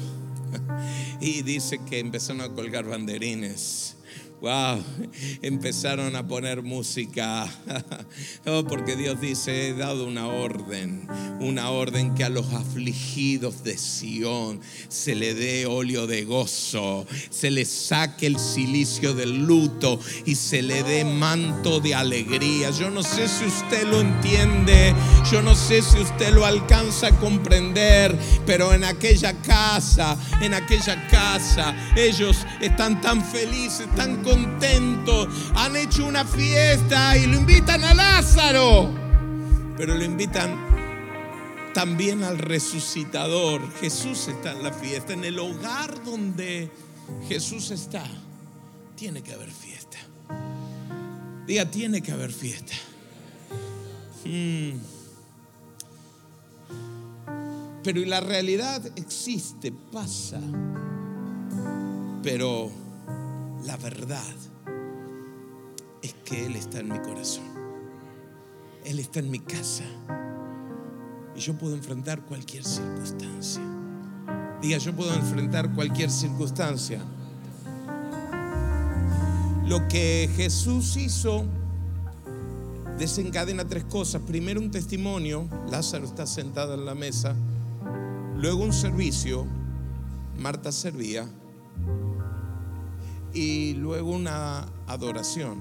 y 1.20 1.42
dice 1.42 1.78
que 1.78 2.00
empezaron 2.00 2.42
a 2.42 2.48
colgar 2.48 2.84
banderines. 2.84 3.93
Wow, 4.44 4.84
empezaron 5.40 6.14
a 6.16 6.26
poner 6.26 6.62
música. 6.62 7.48
Oh, 8.46 8.62
porque 8.62 8.94
Dios 8.94 9.20
dice, 9.20 9.68
he 9.68 9.74
dado 9.74 10.06
una 10.06 10.26
orden, 10.26 11.08
una 11.40 11.70
orden 11.70 12.14
que 12.14 12.24
a 12.24 12.28
los 12.28 12.52
afligidos 12.52 13.64
de 13.64 13.78
Sión 13.78 14.60
se 14.88 15.14
le 15.14 15.34
dé 15.34 15.64
óleo 15.64 16.06
de 16.06 16.24
gozo, 16.24 17.06
se 17.30 17.50
le 17.50 17.64
saque 17.64 18.26
el 18.26 18.38
silicio 18.38 19.14
del 19.14 19.46
luto 19.46 19.98
y 20.26 20.34
se 20.34 20.62
le 20.62 20.82
dé 20.82 21.04
manto 21.06 21.80
de 21.80 21.94
alegría. 21.94 22.70
Yo 22.70 22.90
no 22.90 23.02
sé 23.02 23.28
si 23.28 23.46
usted 23.46 23.86
lo 23.88 24.00
entiende, 24.02 24.94
yo 25.32 25.40
no 25.40 25.54
sé 25.54 25.80
si 25.80 25.98
usted 26.00 26.34
lo 26.34 26.44
alcanza 26.44 27.08
a 27.08 27.18
comprender, 27.18 28.14
pero 28.44 28.74
en 28.74 28.84
aquella 28.84 29.32
casa, 29.40 30.18
en 30.42 30.52
aquella 30.52 31.08
casa, 31.08 31.74
ellos 31.96 32.46
están 32.60 33.00
tan 33.00 33.24
felices, 33.24 33.88
tan 33.96 34.16
contentos, 34.16 34.33
han 35.56 35.76
hecho 35.76 36.06
una 36.06 36.24
fiesta 36.24 37.16
y 37.16 37.26
lo 37.26 37.36
invitan 37.36 37.84
a 37.84 37.94
Lázaro, 37.94 38.90
pero 39.76 39.94
lo 39.94 40.04
invitan 40.04 40.56
también 41.72 42.22
al 42.22 42.38
resucitador. 42.38 43.62
Jesús 43.80 44.28
está 44.28 44.52
en 44.52 44.62
la 44.62 44.72
fiesta, 44.72 45.12
en 45.12 45.24
el 45.24 45.38
hogar 45.38 46.02
donde 46.04 46.70
Jesús 47.28 47.70
está, 47.70 48.04
tiene 48.96 49.22
que 49.22 49.32
haber 49.32 49.50
fiesta. 49.50 49.98
Diga, 51.46 51.70
tiene 51.70 52.02
que 52.02 52.12
haber 52.12 52.32
fiesta. 52.32 52.74
Mm. 54.24 54.78
Pero 57.82 58.00
y 58.00 58.04
la 58.06 58.20
realidad 58.20 58.82
existe, 58.96 59.72
pasa. 59.92 60.40
Pero 62.22 62.70
la 63.64 63.76
verdad 63.76 64.34
es 66.02 66.14
que 66.24 66.46
Él 66.46 66.56
está 66.56 66.80
en 66.80 66.92
mi 66.92 66.98
corazón. 66.98 67.44
Él 68.84 68.98
está 68.98 69.20
en 69.20 69.30
mi 69.30 69.40
casa. 69.40 69.84
Y 71.34 71.40
yo 71.40 71.54
puedo 71.54 71.74
enfrentar 71.74 72.24
cualquier 72.26 72.64
circunstancia. 72.64 73.62
Diga, 74.60 74.78
yo 74.78 74.94
puedo 74.94 75.14
enfrentar 75.14 75.72
cualquier 75.74 76.10
circunstancia. 76.10 77.00
Lo 79.66 79.88
que 79.88 80.30
Jesús 80.36 80.96
hizo 80.96 81.44
desencadena 82.98 83.66
tres 83.66 83.84
cosas. 83.84 84.22
Primero 84.22 84.60
un 84.60 84.70
testimonio, 84.70 85.48
Lázaro 85.70 86.04
está 86.04 86.26
sentado 86.26 86.74
en 86.74 86.84
la 86.84 86.94
mesa. 86.94 87.34
Luego 88.36 88.62
un 88.62 88.72
servicio, 88.72 89.46
Marta 90.38 90.70
servía. 90.70 91.26
Y 93.34 93.74
luego 93.74 94.12
una 94.12 94.68
adoración, 94.86 95.58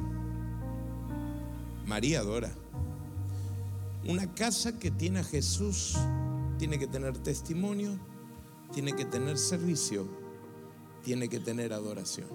María 1.88 2.20
adora. 2.20 2.52
Una 4.08 4.32
casa 4.36 4.78
que 4.78 4.92
tiene 4.92 5.22
a 5.22 5.24
Jesús 5.24 5.98
tiene 6.60 6.78
que 6.78 6.86
tener 6.86 7.18
testimonio, 7.18 7.98
tiene 8.72 8.94
que 8.94 9.06
tener 9.06 9.40
servicio, 9.40 10.08
tiene 11.04 11.28
que 11.30 11.40
tener 11.40 11.74
adoración. 11.74 12.28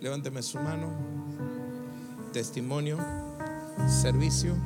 Levánteme 0.00 0.42
su 0.42 0.58
mano. 0.58 0.90
Testimonio, 2.32 2.98
servicio, 3.86 4.56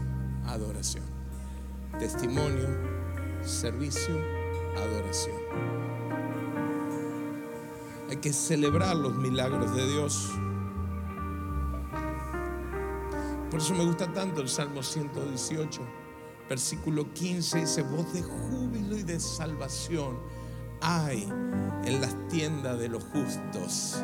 adoración. 0.47 1.05
Testimonio, 1.99 2.67
servicio, 3.45 4.17
adoración. 4.75 5.96
Hay 8.09 8.19
que 8.19 8.33
celebrar 8.33 8.97
los 8.97 9.15
milagros 9.17 9.75
de 9.75 9.87
Dios. 9.87 10.31
Por 13.51 13.61
eso 13.61 13.75
me 13.75 13.85
gusta 13.85 14.13
tanto 14.13 14.43
el 14.43 14.49
Salmo 14.49 14.83
118, 14.83 15.81
versículo 16.49 17.13
15, 17.13 17.61
dice, 17.61 17.83
voz 17.83 18.13
de 18.13 18.23
júbilo 18.23 18.97
y 18.97 19.03
de 19.03 19.19
salvación 19.19 20.19
hay 20.81 21.23
en 21.85 22.01
las 22.01 22.15
tiendas 22.29 22.79
de 22.79 22.89
los 22.89 23.05
justos. 23.05 24.03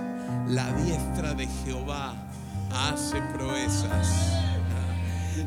La 0.49 0.73
diestra 0.75 1.35
de 1.35 1.47
Jehová 1.47 2.31
hace 2.71 3.21
proezas. 3.35 4.52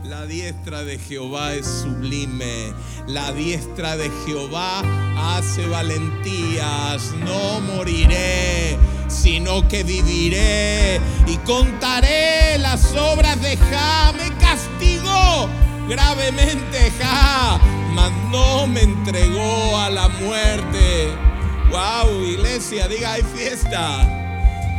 La 0.03 0.25
diestra 0.25 0.83
de 0.83 0.97
Jehová 0.97 1.53
es 1.53 1.65
sublime. 1.65 2.73
La 3.07 3.31
diestra 3.31 3.97
de 3.97 4.09
Jehová 4.25 4.81
hace 5.17 5.67
valentías. 5.67 7.13
No 7.23 7.61
moriré, 7.61 8.77
sino 9.07 9.67
que 9.67 9.83
viviré 9.83 10.99
y 11.27 11.37
contaré 11.45 12.57
las 12.57 12.95
obras 12.95 13.41
de 13.41 13.57
Ja. 13.57 14.13
Me 14.13 14.35
castigó 14.37 15.49
gravemente 15.87 16.91
Ja, 16.99 17.59
mas 17.93 18.11
no 18.31 18.67
me 18.67 18.81
entregó 18.81 19.77
a 19.77 19.89
la 19.89 20.07
muerte. 20.07 21.09
Wow, 21.69 22.23
iglesia, 22.23 22.87
diga 22.87 23.13
hay 23.13 23.23
fiesta. 23.23 24.07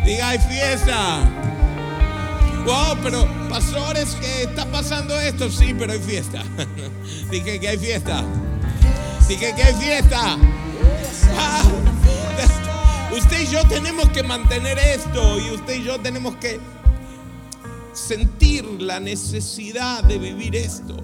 Diga 0.05 0.31
hay 0.31 0.39
fiesta. 0.39 1.56
Wow, 2.67 2.99
pero 3.01 3.29
pastores, 3.49 4.17
que 4.17 4.43
está 4.43 4.67
pasando 4.67 5.17
esto? 5.21 5.49
Sí, 5.49 5.73
pero 5.79 5.93
hay 5.93 6.01
fiesta. 6.01 6.43
Dije 7.31 7.61
que 7.61 7.69
hay 7.69 7.79
fiesta. 7.79 8.25
Dije 9.29 9.55
que 9.55 9.63
hay 9.63 9.75
fiesta. 9.75 10.37
Ah, 11.39 11.63
usted 13.17 13.43
y 13.43 13.47
yo 13.47 13.63
tenemos 13.69 14.09
que 14.09 14.25
mantener 14.25 14.81
esto 14.81 15.39
y 15.39 15.55
usted 15.55 15.75
y 15.75 15.85
yo 15.85 16.01
tenemos 16.01 16.35
que 16.39 16.59
sentir 17.93 18.65
la 18.65 18.99
necesidad 18.99 20.03
de 20.03 20.19
vivir 20.19 20.57
esto. 20.57 20.97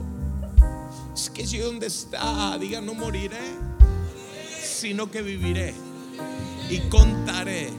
Es 1.15 1.31
que 1.31 1.47
yo 1.47 1.67
donde 1.67 1.87
está, 1.87 2.59
diga, 2.59 2.81
no 2.81 2.95
moriré, 2.95 3.55
sino 4.65 5.09
que 5.09 5.23
viviré 5.23 5.75
y 6.69 6.81
contaré 6.89 7.71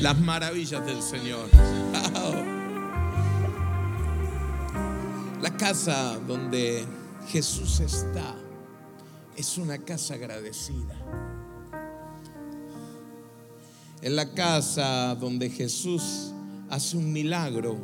las 0.00 0.18
maravillas 0.18 0.84
del 0.84 1.00
Señor. 1.00 1.48
La 5.40 5.56
casa 5.56 6.18
donde 6.26 6.84
Jesús 7.28 7.78
está 7.78 8.34
es 9.36 9.56
una 9.56 9.78
casa 9.78 10.14
agradecida. 10.14 10.96
En 14.02 14.16
la 14.16 14.34
casa 14.34 15.14
donde 15.14 15.48
Jesús 15.48 16.32
hace 16.68 16.96
un 16.96 17.12
milagro 17.12 17.78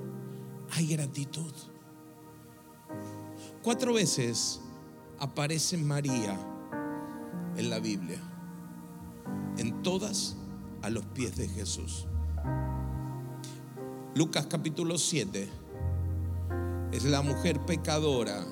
hay 0.72 0.88
gratitud. 0.88 1.52
Cuatro 3.62 3.94
veces 3.94 4.60
aparece 5.20 5.76
María 5.76 6.36
en 7.56 7.70
la 7.70 7.78
Biblia. 7.78 8.18
En 9.58 9.80
todas 9.84 10.34
a 10.82 10.90
los 10.90 11.04
pies 11.06 11.36
de 11.36 11.48
Jesús. 11.48 12.06
Lucas 14.16 14.46
capítulo 14.46 14.98
7 14.98 15.63
es 16.94 17.02
la 17.02 17.22
mujer 17.22 17.58
pecadora 17.66 18.46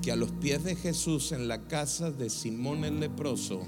que 0.00 0.12
a 0.12 0.16
los 0.16 0.30
pies 0.30 0.62
de 0.62 0.76
Jesús 0.76 1.32
en 1.32 1.48
la 1.48 1.66
casa 1.66 2.12
de 2.12 2.30
Simón 2.30 2.84
el 2.84 3.00
leproso 3.00 3.62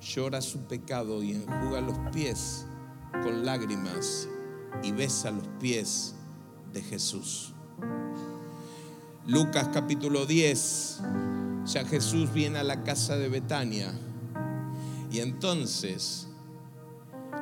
llora 0.00 0.40
su 0.40 0.60
pecado 0.60 1.20
y 1.24 1.32
enjuga 1.32 1.80
los 1.80 1.98
pies 2.12 2.64
con 3.10 3.44
lágrimas 3.44 4.28
y 4.84 4.92
besa 4.92 5.32
los 5.32 5.48
pies 5.58 6.14
de 6.72 6.80
Jesús. 6.80 7.54
Lucas 9.26 9.68
capítulo 9.74 10.24
10, 10.24 11.00
ya 11.64 11.84
Jesús 11.86 12.32
viene 12.32 12.60
a 12.60 12.62
la 12.62 12.84
casa 12.84 13.16
de 13.16 13.28
Betania 13.28 13.92
y 15.10 15.18
entonces 15.18 16.28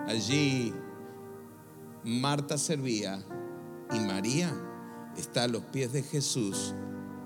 allí 0.09 0.73
Marta 2.03 2.57
servía 2.57 3.23
y 3.93 3.99
María 3.99 4.66
está 5.17 5.45
a 5.45 5.49
los 5.49 5.63
pies 5.65 5.93
de 5.93 6.03
Jesús 6.03 6.75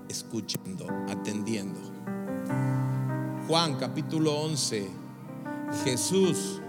escuchando, 0.09 0.87
atendiendo. 1.09 1.79
Juan 3.47 3.75
capítulo 3.75 4.33
11, 4.41 4.87
Jesús 5.83 6.61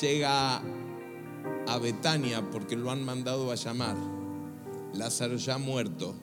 llega 0.00 0.62
a 1.66 1.78
Betania 1.78 2.48
porque 2.50 2.76
lo 2.76 2.90
han 2.90 3.04
mandado 3.04 3.50
a 3.50 3.54
llamar. 3.54 3.96
Lázaro 4.94 5.36
ya 5.36 5.58
muerto. 5.58 6.14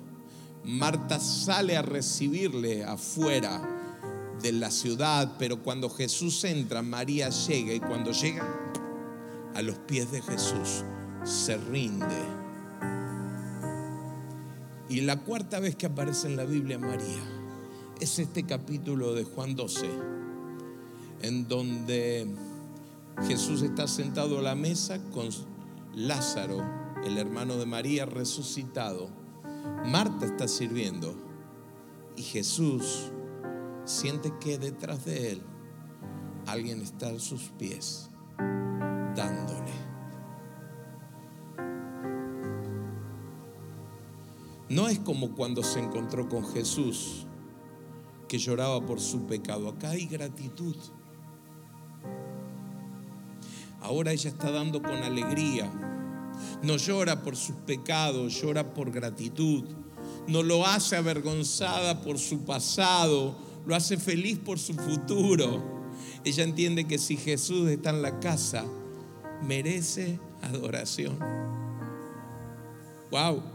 Marta 0.64 1.20
sale 1.20 1.78
a 1.78 1.82
recibirle 1.82 2.84
afuera 2.84 3.62
de 4.42 4.52
la 4.52 4.72
ciudad, 4.72 5.36
pero 5.38 5.62
cuando 5.62 5.90
Jesús 5.90 6.44
entra, 6.44 6.82
María 6.82 7.30
llega 7.30 7.74
y 7.74 7.80
cuando 7.80 8.12
llega 8.12 8.48
a 9.54 9.62
los 9.62 9.78
pies 9.80 10.12
de 10.12 10.22
Jesús, 10.22 10.84
se 11.24 11.58
rinde 11.58 12.45
y 14.96 15.02
la 15.02 15.20
cuarta 15.20 15.60
vez 15.60 15.76
que 15.76 15.88
aparece 15.88 16.28
en 16.28 16.38
la 16.38 16.46
Biblia 16.46 16.80
María 16.80 17.22
es 18.00 18.18
este 18.18 18.46
capítulo 18.46 19.14
de 19.14 19.26
Juan 19.26 19.54
12, 19.54 19.90
en 21.22 21.50
donde 21.50 22.34
Jesús 23.28 23.62
está 23.62 23.90
sentado 23.90 24.40
a 24.40 24.42
la 24.42 24.56
mesa 24.56 25.04
con 25.12 25.28
Lázaro, 25.96 26.64
el 27.04 27.18
hermano 27.18 27.58
de 27.58 27.66
María, 27.66 28.06
resucitado. 28.06 29.10
Marta 29.86 30.28
está 30.28 30.48
sirviendo 30.48 31.14
y 32.16 32.22
Jesús 32.22 33.12
siente 33.84 34.32
que 34.40 34.58
detrás 34.58 35.04
de 35.04 35.34
él 35.34 35.42
alguien 36.48 36.80
está 36.80 37.10
a 37.10 37.20
sus 37.20 37.50
pies 37.60 38.12
dándole. 39.14 39.95
No 44.76 44.90
es 44.90 45.00
como 45.00 45.34
cuando 45.36 45.64
se 45.64 45.80
encontró 45.80 46.28
con 46.28 46.46
Jesús, 46.52 47.26
que 48.28 48.38
lloraba 48.38 48.86
por 48.86 49.00
su 49.00 49.26
pecado. 49.26 49.70
Acá 49.70 49.92
hay 49.92 50.06
gratitud. 50.06 50.76
Ahora 53.80 54.12
ella 54.12 54.30
está 54.30 54.52
dando 54.52 54.82
con 54.82 55.02
alegría. 55.02 55.72
No 56.62 56.76
llora 56.76 57.24
por 57.24 57.38
sus 57.38 57.56
pecados, 57.56 58.34
llora 58.42 58.74
por 58.74 58.92
gratitud. 58.92 59.64
No 60.28 60.44
lo 60.44 60.68
hace 60.68 60.98
avergonzada 60.98 62.02
por 62.02 62.20
su 62.20 62.44
pasado, 62.44 63.38
lo 63.66 63.78
hace 63.78 63.96
feliz 63.96 64.40
por 64.40 64.60
su 64.60 64.74
futuro. 64.74 65.64
Ella 66.26 66.44
entiende 66.44 66.86
que 66.86 66.98
si 66.98 67.16
Jesús 67.16 67.70
está 67.70 67.92
en 67.92 68.02
la 68.02 68.20
casa, 68.20 68.66
merece 69.42 70.20
adoración. 70.42 71.18
Wow. 73.10 73.55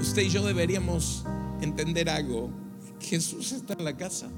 Usted 0.00 0.22
y 0.22 0.28
yo 0.28 0.44
deberíamos 0.44 1.24
entender 1.60 2.08
algo. 2.08 2.50
Jesús 3.00 3.52
está 3.52 3.74
en 3.74 3.84
la 3.84 3.96
casa. 3.96 4.28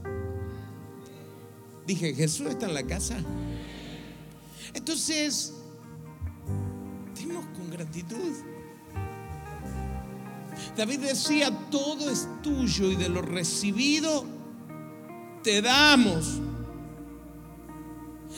Dije, 1.87 2.15
Jesús 2.15 2.47
está 2.49 2.67
en 2.67 2.75
la 2.75 2.83
casa. 2.83 3.19
Entonces, 4.75 5.55
dimos 7.15 7.45
con 7.57 7.71
gratitud. 7.71 8.35
David 10.77 11.01
decía, 11.01 11.51
todo 11.71 12.11
es 12.11 12.29
tuyo 12.43 12.91
y 12.91 12.97
de 12.97 13.09
lo 13.09 13.23
recibido 13.23 14.25
te 15.43 15.63
damos. 15.63 16.41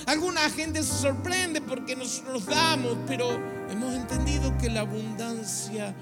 Alguna 0.06 0.48
gente 0.50 0.82
se 0.82 0.94
sorprende 0.94 1.61
porque 1.61 1.94
nosotros 1.94 2.46
damos, 2.46 2.96
pero 3.06 3.28
hemos 3.70 3.94
entendido 3.94 4.56
que 4.58 4.70
la 4.70 4.80
abundancia 4.80 5.94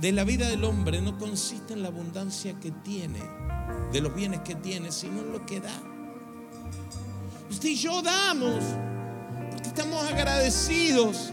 de 0.00 0.12
la 0.12 0.24
vida 0.24 0.48
del 0.48 0.64
hombre 0.64 1.00
no 1.00 1.18
consiste 1.18 1.72
en 1.72 1.82
la 1.82 1.88
abundancia 1.88 2.58
que 2.60 2.70
tiene, 2.70 3.20
de 3.92 4.00
los 4.00 4.14
bienes 4.14 4.40
que 4.40 4.54
tiene, 4.54 4.92
sino 4.92 5.20
en 5.20 5.32
lo 5.32 5.46
que 5.46 5.60
da. 5.60 5.82
Usted 7.50 7.70
y 7.70 7.76
yo 7.76 8.02
damos 8.02 8.62
porque 9.50 9.68
estamos 9.68 10.04
agradecidos. 10.04 11.32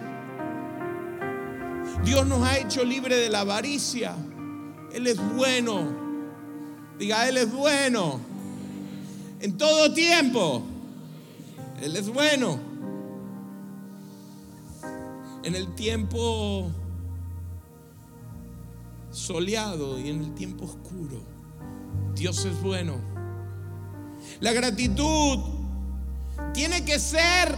Dios 2.06 2.26
nos 2.26 2.48
ha 2.48 2.58
hecho 2.58 2.84
libre 2.84 3.16
de 3.16 3.30
la 3.30 3.42
avaricia. 3.42 4.16
Él 4.94 5.08
es 5.08 5.18
bueno. 5.36 6.04
Diga, 6.98 7.28
Él 7.28 7.38
es 7.38 7.52
bueno. 7.52 8.20
En 9.40 9.58
todo 9.58 9.94
tiempo. 9.94 10.64
Él 11.82 11.96
es 11.96 12.08
bueno. 12.10 12.60
En 15.44 15.56
el 15.56 15.74
tiempo 15.76 16.72
soleado 19.14 20.00
y 20.00 20.10
en 20.10 20.24
el 20.24 20.34
tiempo 20.34 20.66
oscuro. 20.66 21.24
Dios 22.16 22.44
es 22.46 22.62
bueno. 22.62 23.00
La 24.40 24.52
gratitud 24.52 25.40
tiene 26.54 26.84
que 26.84 27.00
ser 27.00 27.56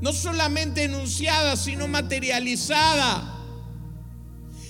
no 0.00 0.12
solamente 0.12 0.84
enunciada, 0.84 1.56
sino 1.56 1.88
materializada. 1.88 3.34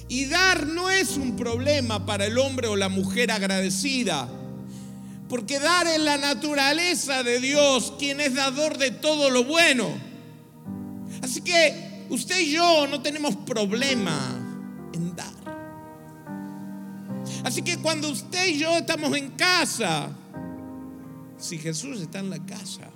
Y 0.09 0.27
dar 0.27 0.67
no 0.67 0.89
es 0.91 1.17
un 1.17 1.37
problema 1.37 2.07
para 2.07 2.27
el 2.27 2.39
hombre 2.39 2.69
o 2.69 2.77
la 2.77 2.89
mujer 2.89 3.33
agradecida, 3.33 4.29
porque 5.29 5.59
dar 5.59 5.89
es 5.89 5.99
la 5.99 6.17
naturaleza 6.17 7.25
de 7.25 7.41
Dios, 7.41 7.93
quien 7.99 8.21
es 8.21 8.35
dador 8.35 8.79
de 8.79 8.93
todo 8.93 9.31
lo 9.31 9.43
bueno. 9.43 9.89
Así 11.23 11.41
que 11.41 12.07
usted 12.09 12.39
y 12.39 12.53
yo 12.53 12.87
no 12.87 13.03
tenemos 13.03 13.35
problema 13.35 14.17
en 14.93 15.17
dar. 15.17 15.36
Así 17.47 17.63
que 17.63 17.79
cuando 17.79 18.11
usted 18.11 18.45
y 18.49 18.59
yo 18.59 18.77
estamos 18.77 19.17
en 19.17 19.31
casa, 19.31 20.09
si 21.39 21.59
Jesús 21.59 22.01
está 22.01 22.19
en 22.19 22.29
la 22.29 22.45
casa, 22.45 22.91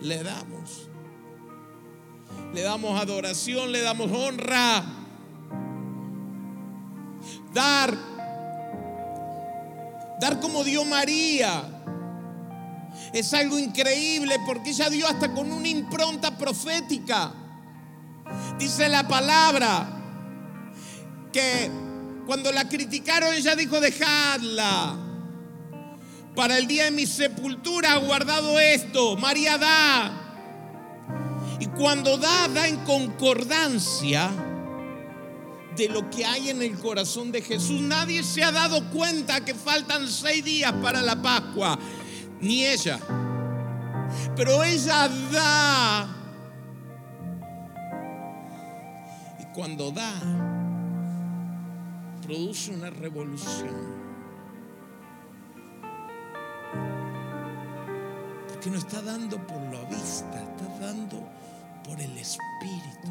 le 0.00 0.24
damos. 0.24 0.88
Le 2.52 2.62
damos 2.62 3.00
adoración, 3.00 3.70
le 3.70 3.82
damos 3.82 4.10
honra. 4.10 4.84
Dar. 7.54 7.96
Dar 10.20 10.40
como 10.40 10.64
dio 10.64 10.84
María. 10.84 11.62
Es 13.12 13.32
algo 13.34 13.56
increíble 13.56 14.34
porque 14.44 14.70
ella 14.70 14.90
dio 14.90 15.06
hasta 15.06 15.32
con 15.32 15.52
una 15.52 15.68
impronta 15.68 16.36
profética. 16.36 17.32
Dice 18.58 18.88
la 18.88 19.06
palabra 19.06 19.86
que 21.32 21.85
cuando 22.26 22.50
la 22.52 22.68
criticaron 22.68 23.32
ella 23.32 23.54
dijo, 23.54 23.80
dejadla. 23.80 24.96
Para 26.34 26.58
el 26.58 26.66
día 26.66 26.84
de 26.84 26.90
mi 26.90 27.06
sepultura 27.06 27.92
ha 27.92 27.96
guardado 27.96 28.58
esto. 28.58 29.16
María 29.16 29.56
da. 29.56 30.22
Y 31.60 31.66
cuando 31.66 32.18
da, 32.18 32.48
da 32.48 32.68
en 32.68 32.76
concordancia 32.84 34.30
de 35.76 35.88
lo 35.88 36.10
que 36.10 36.24
hay 36.24 36.50
en 36.50 36.62
el 36.62 36.76
corazón 36.78 37.30
de 37.30 37.42
Jesús. 37.42 37.80
Nadie 37.80 38.22
se 38.22 38.42
ha 38.42 38.50
dado 38.50 38.90
cuenta 38.90 39.44
que 39.44 39.54
faltan 39.54 40.08
seis 40.08 40.44
días 40.44 40.72
para 40.82 41.02
la 41.02 41.20
Pascua, 41.20 41.78
ni 42.40 42.66
ella. 42.66 42.98
Pero 44.34 44.64
ella 44.64 45.08
da. 45.32 46.08
Y 49.40 49.54
cuando 49.54 49.90
da, 49.90 50.65
produce 52.26 52.74
una 52.74 52.90
revolución. 52.90 53.74
Porque 58.48 58.70
no 58.70 58.76
está 58.76 59.00
dando 59.00 59.36
por 59.46 59.60
la 59.72 59.84
vista, 59.88 60.42
está 60.42 60.78
dando 60.80 61.28
por 61.84 62.00
el 62.00 62.18
Espíritu. 62.18 63.08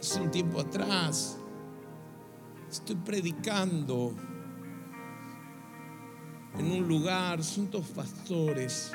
Hace 0.00 0.20
un 0.22 0.30
tiempo 0.30 0.60
atrás 0.60 1.38
estoy 2.70 2.96
predicando 2.96 4.14
en 6.56 6.72
un 6.72 6.88
lugar, 6.88 7.44
son 7.44 7.70
dos 7.70 7.86
pastores. 7.88 8.92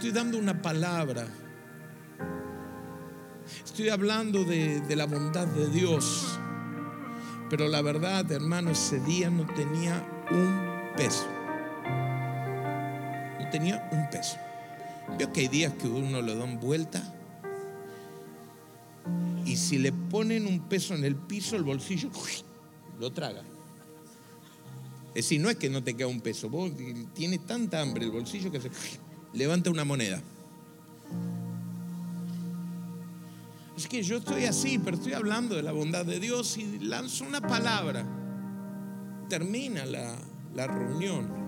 Estoy 0.00 0.12
dando 0.12 0.38
una 0.38 0.62
palabra. 0.62 1.26
Estoy 3.62 3.90
hablando 3.90 4.44
de, 4.44 4.96
la 4.96 5.04
bondad 5.04 5.46
de 5.46 5.68
Dios. 5.68 6.38
Pero 7.50 7.68
la 7.68 7.82
verdad, 7.82 8.32
hermano, 8.32 8.70
ese 8.70 8.98
día 9.00 9.28
no 9.28 9.44
tenía 9.54 10.02
un 10.30 10.96
peso. 10.96 11.26
No 13.40 13.50
tenía 13.50 13.90
un 13.92 14.08
peso. 14.08 14.38
Veo 15.18 15.30
que 15.34 15.40
hay 15.40 15.48
días 15.48 15.74
que 15.74 15.86
uno 15.86 16.22
le 16.22 16.34
dan 16.34 16.58
vuelta. 16.58 17.02
Y 19.44 19.54
si 19.58 19.76
le 19.76 19.92
ponen 19.92 20.46
un 20.46 20.60
peso 20.60 20.94
en 20.94 21.04
el 21.04 21.14
piso, 21.14 21.56
el 21.56 21.62
bolsillo 21.62 22.08
lo 22.98 23.12
traga. 23.12 23.42
Es 25.08 25.26
decir, 25.26 25.42
no 25.42 25.50
es 25.50 25.56
que 25.56 25.68
no 25.68 25.84
te 25.84 25.92
queda 25.92 26.06
un 26.06 26.22
peso. 26.22 26.50
Tienes 27.12 27.44
tanta 27.44 27.82
hambre 27.82 28.06
el 28.06 28.10
bolsillo 28.10 28.50
que 28.50 28.62
se 28.62 28.70
levanta 29.32 29.70
una 29.70 29.84
moneda. 29.84 30.22
Es 33.76 33.88
que 33.88 34.02
yo 34.02 34.18
estoy 34.18 34.44
así, 34.44 34.78
pero 34.78 34.96
estoy 34.96 35.14
hablando 35.14 35.54
de 35.54 35.62
la 35.62 35.72
bondad 35.72 36.04
de 36.04 36.20
Dios 36.20 36.58
y 36.58 36.78
lanzo 36.80 37.24
una 37.24 37.40
palabra. 37.40 38.04
Termina 39.28 39.86
la, 39.86 40.16
la 40.54 40.66
reunión. 40.66 41.40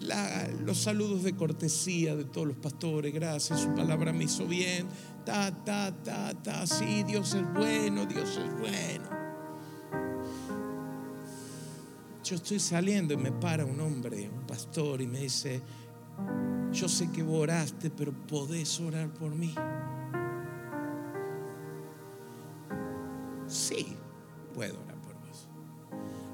La, 0.00 0.48
los 0.64 0.78
saludos 0.78 1.22
de 1.22 1.34
cortesía 1.34 2.14
de 2.14 2.24
todos 2.24 2.46
los 2.46 2.56
pastores, 2.56 3.12
gracias, 3.12 3.60
su 3.60 3.74
palabra 3.74 4.12
me 4.12 4.24
hizo 4.24 4.46
bien. 4.46 4.86
Ta, 5.24 5.50
ta, 5.64 5.92
ta, 6.04 6.34
ta, 6.34 6.66
sí, 6.66 7.02
Dios 7.04 7.34
es 7.34 7.52
bueno, 7.54 8.06
Dios 8.06 8.38
es 8.38 8.58
bueno. 8.58 9.17
Yo 12.28 12.36
estoy 12.36 12.58
saliendo 12.58 13.14
y 13.14 13.16
me 13.16 13.32
para 13.32 13.64
un 13.64 13.80
hombre, 13.80 14.28
un 14.28 14.46
pastor, 14.46 15.00
y 15.00 15.06
me 15.06 15.20
dice, 15.20 15.62
yo 16.70 16.86
sé 16.86 17.10
que 17.10 17.22
vos 17.22 17.44
oraste, 17.44 17.88
pero 17.88 18.12
podés 18.12 18.78
orar 18.80 19.08
por 19.14 19.34
mí. 19.34 19.54
Sí, 23.46 23.96
puedo 24.52 24.78
orar 24.78 25.00
por 25.00 25.14
vos. 25.14 25.48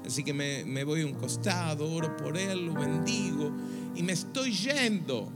Así 0.05 0.21
que 0.25 0.33
me, 0.33 0.65
me 0.65 0.83
voy 0.83 1.03
a 1.03 1.05
un 1.05 1.13
costado, 1.13 1.89
oro 1.89 2.17
por 2.17 2.35
él, 2.35 2.65
lo 2.65 2.73
bendigo 2.73 3.53
y 3.95 4.03
me 4.03 4.11
estoy 4.11 4.51
yendo. 4.51 5.31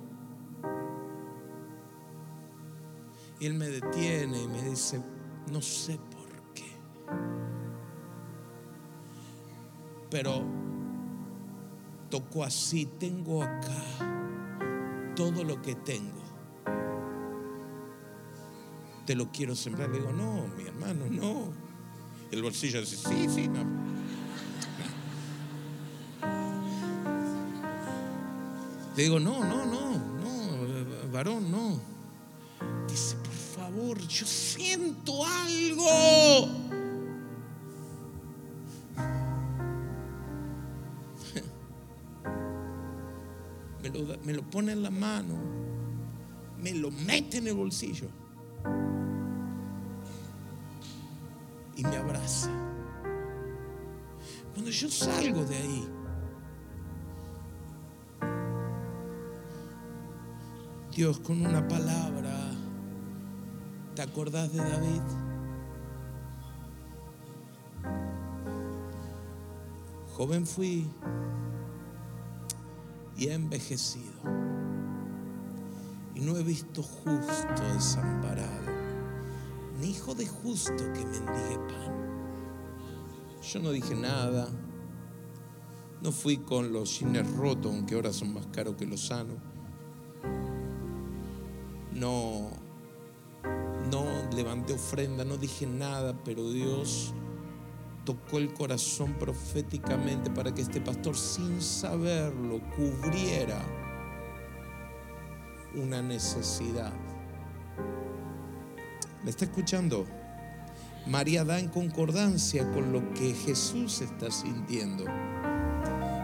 Y 3.39 3.45
él 3.45 3.54
me 3.54 3.69
detiene 3.69 4.43
y 4.43 4.48
me 4.50 4.62
dice, 4.63 5.02
no 5.54 5.62
sé 5.62 5.98
por 6.12 6.54
qué. 6.54 6.74
Pero 10.10 10.43
tocó 12.10 12.43
así, 12.43 12.86
tengo 12.86 13.43
acá 13.43 13.84
todo 15.15 15.43
lo 15.43 15.62
que 15.62 15.76
tengo. 15.76 16.19
Te 19.06 19.15
lo 19.15 19.32
quiero 19.32 19.56
sembrar. 19.56 19.89
Le 19.89 20.00
digo, 20.00 20.12
no, 20.12 20.48
mi 20.56 20.63
hermano, 20.63 21.06
no. 21.10 21.52
El 22.32 22.41
bolsillo 22.43 22.80
dice, 22.80 22.95
sí, 22.98 23.28
sí, 23.30 23.48
no. 23.48 23.80
Le 28.95 29.04
digo, 29.04 29.19
no, 29.19 29.43
no, 29.43 29.65
no, 29.65 29.91
no, 29.91 31.12
varón, 31.12 31.50
no. 31.52 31.80
Dice, 32.88 33.15
por 33.15 33.34
favor, 33.34 33.98
yo 34.08 34.26
siento 34.26 35.26
algo. 35.26 36.79
Me 44.30 44.36
lo, 44.36 44.44
pone 44.44 44.74
en 44.74 44.84
la 44.84 44.92
mano, 44.92 45.34
me 46.62 46.72
lo 46.76 46.92
mete 46.92 47.39
en 47.39 47.48
el 47.48 47.56
bolsillo 47.56 48.08
y 51.76 51.82
me 51.82 51.96
abraza. 51.96 52.52
Cuando 54.54 54.70
yo 54.70 54.88
salgo 54.88 55.44
de 55.46 55.56
ahí, 55.56 55.88
Dios 60.96 61.20
con 61.22 61.44
una 61.44 61.68
palabra, 61.68 62.52
¿te 63.96 64.04
acordás 64.04 64.54
de 64.54 64.60
David? 64.60 65.02
Joven 70.15 70.46
fui 70.46 70.86
y 73.19 73.27
he 73.27 73.34
envejecido 73.34 74.13
y 76.15 76.21
no 76.21 76.38
he 76.38 76.43
visto 76.43 76.82
justo 76.82 77.63
desamparado, 77.73 78.71
ni 79.79 79.89
hijo 79.89 80.15
de 80.15 80.25
justo 80.25 80.77
que 80.93 81.05
mendigue 81.05 81.58
pan. 81.67 82.10
Yo 83.41 83.60
no 83.60 83.71
dije 83.71 83.93
nada, 83.93 84.49
no 86.01 86.12
fui 86.13 86.38
con 86.38 86.71
los 86.71 86.99
jeans 86.99 87.29
rotos, 87.36 87.73
aunque 87.73 87.95
ahora 87.95 88.13
son 88.13 88.34
más 88.34 88.47
caros 88.47 88.75
que 88.75 88.86
los 88.86 89.08
sanos. 89.08 89.38
No, 91.93 92.51
no 93.91 94.05
levanté 94.34 94.73
ofrenda, 94.73 95.25
no 95.25 95.36
dije 95.38 95.67
nada, 95.67 96.17
pero 96.23 96.49
Dios 96.49 97.13
tocó 98.05 98.38
el 98.38 98.53
corazón 98.53 99.13
proféticamente 99.13 100.29
para 100.29 100.53
que 100.53 100.62
este 100.62 100.81
pastor, 100.81 101.15
sin 101.15 101.62
saberlo, 101.62 102.59
cubriera 102.75 103.62
una 105.75 106.01
necesidad. 106.01 106.93
¿Me 109.23 109.29
está 109.29 109.45
escuchando? 109.45 110.05
María 111.05 111.43
da 111.43 111.59
en 111.59 111.69
concordancia 111.69 112.69
con 112.71 112.91
lo 112.91 113.13
que 113.13 113.33
Jesús 113.33 114.01
está 114.01 114.31
sintiendo. 114.31 115.05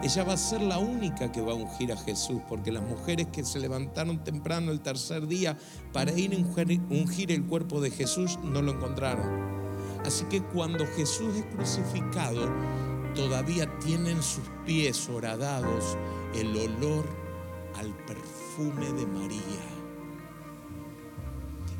Ella 0.02 0.24
va 0.24 0.34
a 0.34 0.36
ser 0.36 0.60
la 0.60 0.78
única 0.78 1.32
que 1.32 1.40
va 1.40 1.52
a 1.52 1.56
ungir 1.56 1.92
a 1.92 1.96
Jesús, 1.96 2.40
porque 2.48 2.70
las 2.70 2.82
mujeres 2.82 3.26
que 3.32 3.44
se 3.44 3.58
levantaron 3.58 4.22
temprano 4.22 4.70
el 4.70 4.80
tercer 4.80 5.26
día 5.26 5.56
para 5.92 6.12
ir 6.12 6.34
a 6.34 6.36
ungir 6.94 7.32
el 7.32 7.44
cuerpo 7.46 7.80
de 7.80 7.90
Jesús 7.90 8.38
no 8.44 8.62
lo 8.62 8.72
encontraron. 8.72 9.65
Así 10.06 10.24
que 10.26 10.40
cuando 10.40 10.86
Jesús 10.86 11.34
es 11.34 11.44
crucificado, 11.46 12.48
todavía 13.16 13.66
tienen 13.80 14.22
sus 14.22 14.44
pies 14.64 15.08
horadados 15.08 15.98
el 16.32 16.56
olor 16.56 17.04
al 17.74 17.92
perfume 18.06 18.92
de 18.92 19.04
María. 19.04 19.64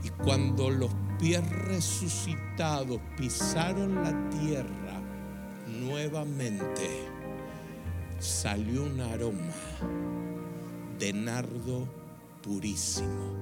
Y 0.03 0.09
cuando 0.25 0.71
los 0.71 0.91
pies 1.21 1.49
resucitados 1.51 2.99
pisaron 3.17 3.95
la 4.03 4.29
tierra 4.31 5.01
nuevamente, 5.69 7.07
salió 8.19 8.83
un 8.83 9.01
aroma 9.03 9.55
de 10.99 11.13
nardo 11.13 11.87
purísimo. 12.43 13.37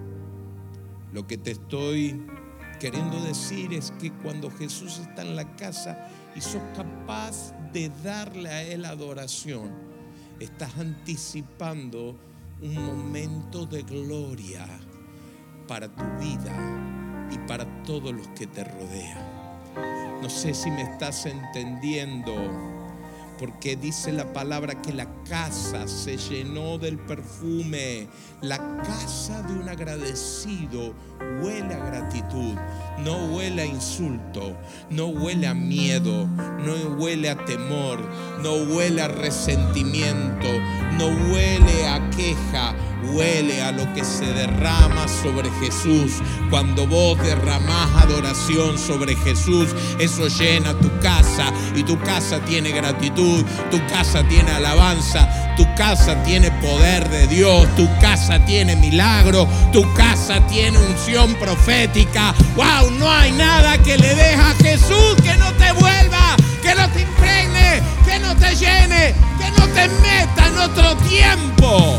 Lo 1.14 1.26
que 1.26 1.38
te 1.38 1.52
estoy 1.52 2.20
queriendo 2.84 3.18
decir 3.18 3.72
es 3.72 3.94
que 3.98 4.12
cuando 4.12 4.50
Jesús 4.50 4.98
está 4.98 5.22
en 5.22 5.36
la 5.36 5.56
casa 5.56 6.06
y 6.36 6.42
sos 6.42 6.60
capaz 6.76 7.54
de 7.72 7.90
darle 8.02 8.50
a 8.50 8.62
Él 8.62 8.84
adoración, 8.84 9.70
estás 10.38 10.76
anticipando 10.76 12.14
un 12.60 12.74
momento 12.74 13.64
de 13.64 13.84
gloria 13.84 14.66
para 15.66 15.88
tu 15.88 16.04
vida 16.22 17.26
y 17.30 17.38
para 17.48 17.64
todos 17.84 18.12
los 18.12 18.28
que 18.28 18.46
te 18.48 18.64
rodean. 18.64 20.20
No 20.20 20.28
sé 20.28 20.52
si 20.52 20.70
me 20.70 20.82
estás 20.82 21.24
entendiendo 21.24 22.34
porque 23.38 23.76
dice 23.76 24.12
la 24.12 24.32
palabra 24.32 24.80
que 24.80 24.92
la 24.92 25.08
casa 25.28 25.86
se 25.88 26.16
llenó 26.16 26.78
del 26.78 26.98
perfume. 26.98 28.08
La 28.40 28.58
casa 28.82 29.42
de 29.42 29.54
un 29.54 29.68
agradecido 29.68 30.94
huele 31.42 31.74
a 31.74 31.84
gratitud, 31.84 32.54
no 32.98 33.34
huele 33.34 33.62
a 33.62 33.66
insulto, 33.66 34.56
no 34.90 35.06
huele 35.06 35.46
a 35.46 35.54
miedo, 35.54 36.26
no 36.26 36.74
huele 36.98 37.30
a 37.30 37.44
temor, 37.44 38.00
no 38.42 38.52
huele 38.74 39.02
a 39.02 39.08
resentimiento, 39.08 40.48
no 40.98 41.06
huele 41.30 41.88
a 41.88 42.00
queja, 42.10 42.74
huele 43.12 43.62
a 43.62 43.72
lo 43.72 43.92
que 43.94 44.04
se 44.04 44.26
derrama 44.26 45.06
sobre 45.08 45.50
Jesús. 45.60 46.22
Cuando 46.50 46.86
vos 46.86 47.18
derramás 47.18 47.90
adoración 48.02 48.78
sobre 48.78 49.16
Jesús, 49.16 49.68
eso 49.98 50.28
llena 50.28 50.74
tu 50.74 50.90
casa 51.00 51.52
y 51.74 51.82
tu 51.82 51.98
casa 52.00 52.40
tiene 52.40 52.70
gratitud, 52.70 53.44
tu 53.70 53.78
casa 53.86 54.22
tiene 54.28 54.50
alabanza, 54.50 55.54
tu 55.56 55.66
casa 55.74 56.22
tiene 56.24 56.50
poder 56.50 57.08
de 57.08 57.26
Dios, 57.26 57.66
tu 57.76 57.88
casa 58.00 58.44
tiene 58.44 58.76
milagro, 58.76 59.48
tu 59.72 59.82
casa 59.94 60.40
tiene 60.46 60.78
unción 60.78 61.34
profética. 61.34 62.34
¡Wow! 62.56 62.90
No 62.98 63.10
hay 63.10 63.32
nada 63.32 63.78
que 63.78 63.98
le 63.98 64.14
deja 64.14 64.50
a 64.50 64.54
Jesús 64.54 65.16
que 65.22 65.34
no 65.36 65.52
te 65.52 65.72
vuelva, 65.72 66.36
que 66.62 66.74
no 66.74 66.88
te 66.90 67.02
impregne, 67.02 67.82
que 68.06 68.18
no 68.20 68.34
te 68.36 68.54
llene, 68.56 69.14
que 69.44 69.50
no 69.60 69.68
te 69.68 69.88
meta 69.88 70.46
en 70.46 70.58
otro 70.58 70.96
tiempo. 71.08 71.98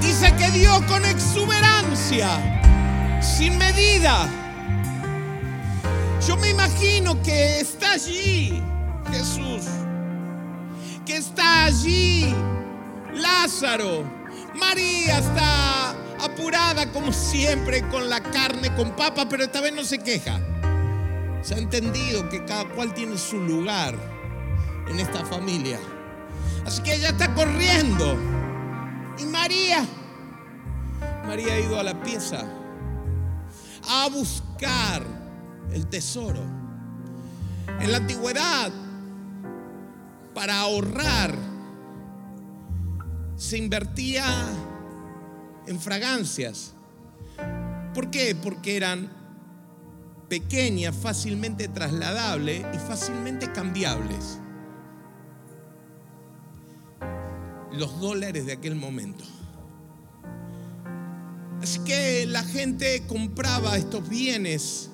Dice 0.00 0.34
que 0.36 0.50
dio 0.50 0.84
con 0.86 1.04
exuberancia, 1.04 2.28
sin 3.22 3.56
medida. 3.58 4.28
Yo 6.26 6.36
me 6.36 6.50
imagino 6.50 7.20
que 7.22 7.60
está 7.60 7.92
allí 7.92 8.62
Jesús, 9.10 9.64
que 11.06 11.16
está 11.16 11.66
allí 11.66 12.34
Lázaro. 13.14 14.04
María 14.54 15.18
está 15.18 15.90
apurada 16.22 16.90
como 16.92 17.12
siempre 17.12 17.82
con 17.88 18.10
la 18.10 18.20
carne, 18.20 18.74
con 18.74 18.90
papa, 18.96 19.28
pero 19.28 19.44
esta 19.44 19.60
vez 19.60 19.72
no 19.72 19.84
se 19.84 19.98
queja. 19.98 20.40
Se 21.42 21.54
ha 21.54 21.58
entendido 21.58 22.28
que 22.28 22.44
cada 22.44 22.68
cual 22.68 22.92
tiene 22.92 23.16
su 23.16 23.38
lugar 23.38 23.94
en 24.88 24.98
esta 25.00 25.24
familia. 25.24 25.78
Así 26.66 26.82
que 26.82 26.94
ella 26.94 27.10
está 27.10 27.34
corriendo. 27.34 28.16
Y 29.18 29.24
María, 29.24 29.86
María 31.26 31.54
ha 31.54 31.60
ido 31.60 31.78
a 31.78 31.82
la 31.82 32.02
pieza 32.02 32.44
a 33.88 34.08
buscar 34.08 35.02
el 35.72 35.86
tesoro. 35.86 36.42
En 37.80 37.92
la 37.92 37.98
antigüedad, 37.98 38.70
para 40.34 40.60
ahorrar, 40.60 41.34
se 43.36 43.56
invertía 43.56 44.24
en 45.66 45.80
fragancias. 45.80 46.74
¿Por 47.94 48.10
qué? 48.10 48.34
Porque 48.34 48.76
eran 48.76 49.19
pequeñas, 50.30 50.94
fácilmente 50.94 51.66
trasladables 51.66 52.64
y 52.72 52.78
fácilmente 52.78 53.52
cambiables. 53.52 54.38
Los 57.72 58.00
dólares 58.00 58.46
de 58.46 58.52
aquel 58.52 58.76
momento. 58.76 59.24
Así 61.60 61.80
que 61.80 62.26
la 62.26 62.44
gente 62.44 63.02
compraba 63.08 63.76
estos 63.76 64.08
bienes 64.08 64.90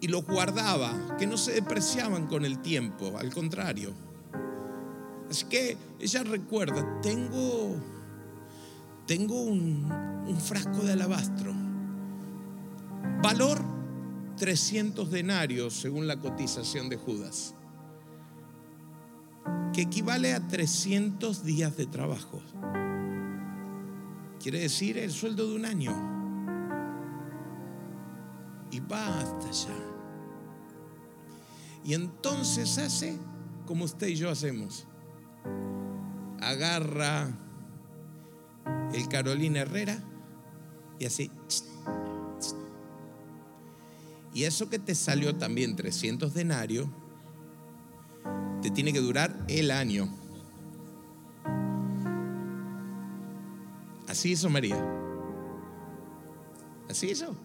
y 0.00 0.08
los 0.08 0.26
guardaba, 0.26 1.16
que 1.16 1.26
no 1.26 1.38
se 1.38 1.52
depreciaban 1.52 2.26
con 2.26 2.44
el 2.44 2.58
tiempo, 2.58 3.16
al 3.16 3.32
contrario. 3.32 3.94
Así 5.30 5.46
que 5.46 5.78
ella 6.00 6.24
recuerda, 6.24 7.00
tengo, 7.00 7.76
tengo 9.06 9.40
un 9.40 10.38
frasco 10.40 10.82
de 10.82 10.92
alabastro, 10.92 11.54
valor 13.22 13.73
300 14.36 15.10
denarios 15.10 15.74
según 15.74 16.06
la 16.06 16.20
cotización 16.20 16.88
de 16.88 16.96
Judas, 16.96 17.54
que 19.72 19.82
equivale 19.82 20.34
a 20.34 20.46
300 20.46 21.44
días 21.44 21.76
de 21.76 21.86
trabajo. 21.86 22.40
Quiere 24.42 24.60
decir 24.60 24.98
el 24.98 25.10
sueldo 25.10 25.48
de 25.48 25.56
un 25.56 25.64
año. 25.64 25.92
Y 28.70 28.80
va 28.80 29.20
hasta 29.20 29.48
allá. 29.48 29.94
Y 31.84 31.94
entonces 31.94 32.76
hace 32.78 33.18
como 33.66 33.84
usted 33.84 34.08
y 34.08 34.16
yo 34.16 34.30
hacemos. 34.30 34.86
Agarra 36.40 37.28
el 38.92 39.08
Carolina 39.08 39.60
Herrera 39.60 40.02
y 40.98 41.06
así. 41.06 41.30
Y 44.34 44.44
eso 44.44 44.68
que 44.68 44.78
te 44.80 44.96
salió 44.96 45.36
también 45.36 45.76
300 45.76 46.34
denarios, 46.34 46.88
te 48.60 48.70
tiene 48.70 48.92
que 48.92 49.00
durar 49.00 49.44
el 49.46 49.70
año. 49.70 50.08
Así 54.08 54.32
hizo 54.32 54.50
María. 54.50 54.84
Así 56.90 57.10
hizo. 57.10 57.36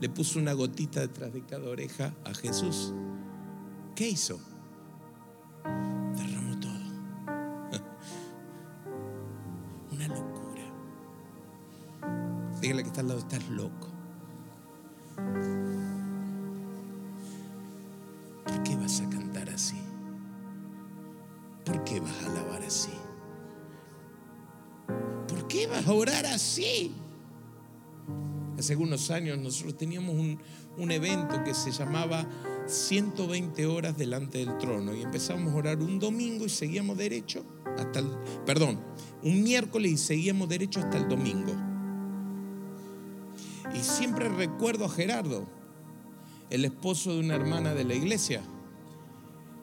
Le 0.00 0.08
puso 0.08 0.38
una 0.38 0.52
gotita 0.52 1.00
detrás 1.00 1.32
de 1.32 1.42
cada 1.42 1.68
oreja 1.68 2.14
a 2.24 2.32
Jesús. 2.34 2.94
¿Qué 3.96 4.10
hizo? 4.10 4.38
Derramó 5.64 6.60
todo. 6.60 6.70
Una 9.90 10.06
locura. 10.06 10.62
Dígale 12.60 12.82
que 12.82 12.88
está 12.88 13.00
al 13.00 13.08
lado, 13.08 13.20
estás 13.20 13.48
loco. 13.48 13.88
¿Por 25.84 25.84
qué 25.84 25.88
vas 25.88 25.88
a 25.88 25.92
orar 25.92 26.26
así? 26.26 26.92
Hace 28.58 28.72
algunos 28.72 29.10
años 29.10 29.38
nosotros 29.38 29.76
teníamos 29.76 30.14
un, 30.14 30.38
un 30.78 30.90
evento 30.90 31.42
que 31.44 31.52
se 31.52 31.72
llamaba 31.72 32.26
120 32.66 33.66
horas 33.66 33.96
delante 33.96 34.38
del 34.38 34.56
trono 34.58 34.94
y 34.94 35.02
empezamos 35.02 35.52
a 35.52 35.56
orar 35.56 35.78
un 35.80 35.98
domingo 35.98 36.46
y 36.46 36.48
seguíamos 36.48 36.96
derecho 36.96 37.44
hasta 37.76 37.98
el, 37.98 38.08
perdón, 38.46 38.80
un 39.22 39.42
miércoles 39.42 39.92
y 39.92 39.96
seguíamos 39.98 40.48
derecho 40.48 40.80
hasta 40.80 40.96
el 40.96 41.08
domingo. 41.08 41.52
Y 43.74 43.80
siempre 43.80 44.28
recuerdo 44.28 44.84
a 44.84 44.88
Gerardo, 44.88 45.46
el 46.50 46.64
esposo 46.64 47.14
de 47.14 47.20
una 47.20 47.34
hermana 47.34 47.74
de 47.74 47.84
la 47.84 47.94
iglesia, 47.94 48.42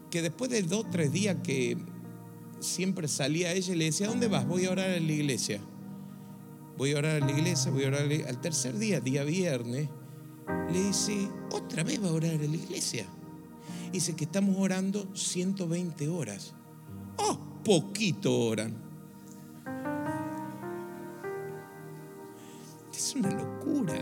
que 0.10 0.22
después 0.22 0.52
de 0.52 0.62
dos, 0.64 0.86
tres 0.92 1.12
días 1.12 1.38
que 1.44 1.78
siempre 2.60 3.08
salía 3.08 3.50
a 3.50 3.54
ella 3.54 3.74
y 3.74 3.78
le 3.78 3.86
decía, 3.86 4.08
¿dónde 4.08 4.28
vas? 4.28 4.46
Voy 4.46 4.66
a 4.66 4.72
orar 4.72 4.90
en 4.92 5.08
la 5.08 5.14
iglesia. 5.14 5.62
Voy 6.78 6.94
a 6.94 6.98
orar 6.98 7.18
en 7.18 7.28
la 7.28 7.32
iglesia, 7.32 7.72
voy 7.72 7.84
a 7.84 7.90
orar 7.90 8.08
Al 8.28 8.42
tercer 8.42 8.78
día, 8.78 9.00
día 9.00 9.24
viernes, 9.24 9.90
le 10.72 10.84
dice, 10.84 11.30
otra 11.52 11.84
vez 11.84 12.04
va 12.04 12.10
a 12.10 12.14
orar 12.14 12.32
en 12.32 12.52
la 12.52 12.58
iglesia. 12.58 13.06
Dice 13.92 14.16
que 14.16 14.24
estamos 14.24 14.56
orando 14.58 15.14
120 15.16 16.08
horas. 16.08 16.54
Oh, 17.18 17.38
poquito 17.64 18.38
oran. 18.48 18.76
Es 22.94 23.16
una 23.16 23.32
locura. 23.32 23.94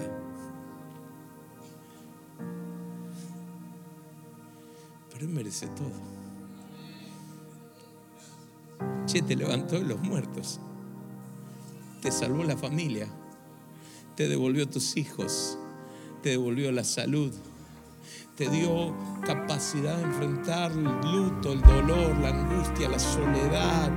Pero 5.11 5.25
Él 5.25 5.29
merece 5.29 5.67
todo. 5.69 6.19
Che, 9.07 9.21
te 9.23 9.35
levantó 9.35 9.79
de 9.79 9.85
los 9.85 9.99
muertos. 10.01 10.59
Te 12.01 12.11
salvó 12.11 12.43
la 12.43 12.55
familia. 12.55 13.07
Te 14.15 14.29
devolvió 14.29 14.69
tus 14.69 14.95
hijos. 14.95 15.57
Te 16.23 16.29
devolvió 16.29 16.71
la 16.71 16.83
salud. 16.83 17.33
Te 18.39 18.47
dio 18.47 18.93
capacidad 19.27 19.97
de 19.97 20.03
enfrentar 20.03 20.71
el 20.71 20.85
luto, 21.11 21.51
el 21.51 21.59
dolor, 21.59 22.17
la 22.21 22.29
angustia, 22.29 22.87
la 22.87 22.97
soledad. 22.97 23.91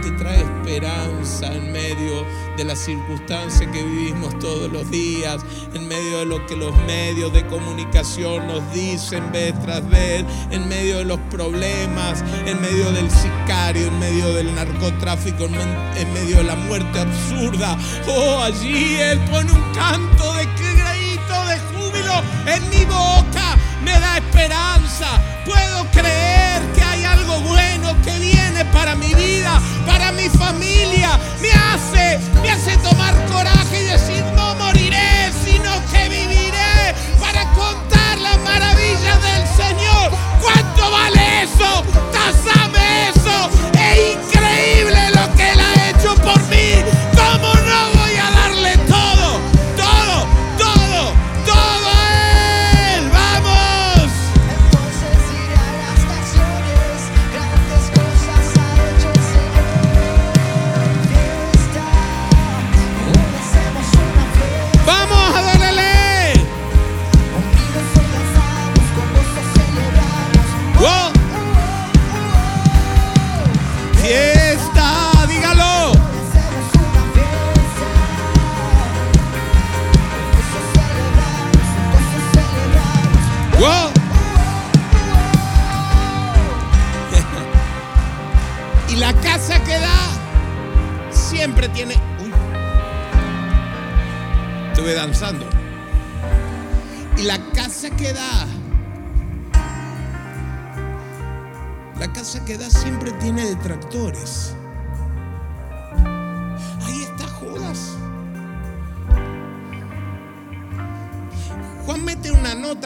Te 0.00 0.12
trae 0.12 0.42
esperanza 0.42 1.52
en 1.52 1.72
medio 1.72 2.24
de 2.56 2.62
las 2.62 2.78
circunstancias 2.78 3.68
que 3.72 3.82
vivimos 3.82 4.38
todos 4.38 4.70
los 4.70 4.88
días, 4.92 5.44
en 5.74 5.88
medio 5.88 6.18
de 6.18 6.26
lo 6.26 6.46
que 6.46 6.54
los 6.54 6.72
medios 6.86 7.32
de 7.32 7.44
comunicación 7.48 8.46
nos 8.46 8.62
dicen 8.72 9.32
vez 9.32 9.58
tras 9.64 9.84
vez, 9.90 10.24
en 10.52 10.68
medio 10.68 10.98
de 10.98 11.06
los 11.06 11.18
problemas, 11.28 12.22
en 12.46 12.60
medio 12.60 12.92
del 12.92 13.10
sicario, 13.10 13.88
en 13.88 13.98
medio 13.98 14.32
del 14.34 14.54
narcotráfico, 14.54 15.46
en, 15.46 16.12
medio 16.14 16.36
de 16.36 16.44
la 16.44 16.54
muerte 16.54 17.00
absurda. 17.00 17.76
Oh, 18.06 18.38
allí 18.40 19.00
Él 19.00 19.18
pone 19.32 19.50
un 19.50 19.72
canto 19.74 20.32
de 20.34 20.44
grito 20.44 21.46
de 21.48 21.58
júbilo 21.72 22.22
en 22.46 22.70
mi 22.70 22.84
boca 22.84 23.49
me 23.82 23.92
da 23.98 24.18
esperanza. 24.18 25.06
Puedo 25.44 25.84
creer 25.90 26.62
que 26.74 26.82
hay 26.82 27.04
algo 27.04 27.40
bueno 27.40 27.94
que 28.04 28.18
viene 28.18 28.64
para 28.66 28.94
mi 28.94 29.14
vida, 29.14 29.60
para 29.86 30.12
mi 30.12 30.28
familia. 30.28 31.18
Me 31.40 31.50
hace, 31.52 32.20
me 32.42 32.50
hace 32.50 32.76
tomar 32.78 33.14
coraje 33.26 33.82
y 33.82 33.86
decir, 33.86 34.24
no 34.36 34.54
moriré, 34.56 35.32
sino 35.44 35.72
que 35.90 36.08
viviré 36.08 36.94
para 37.18 37.44
contar 37.52 38.18
las 38.18 38.38
maravillas 38.40 39.18
del 39.22 39.46
Señor. 39.56 40.10
¿Cuánto 40.40 40.90
vale 40.90 41.42
eso? 41.42 42.09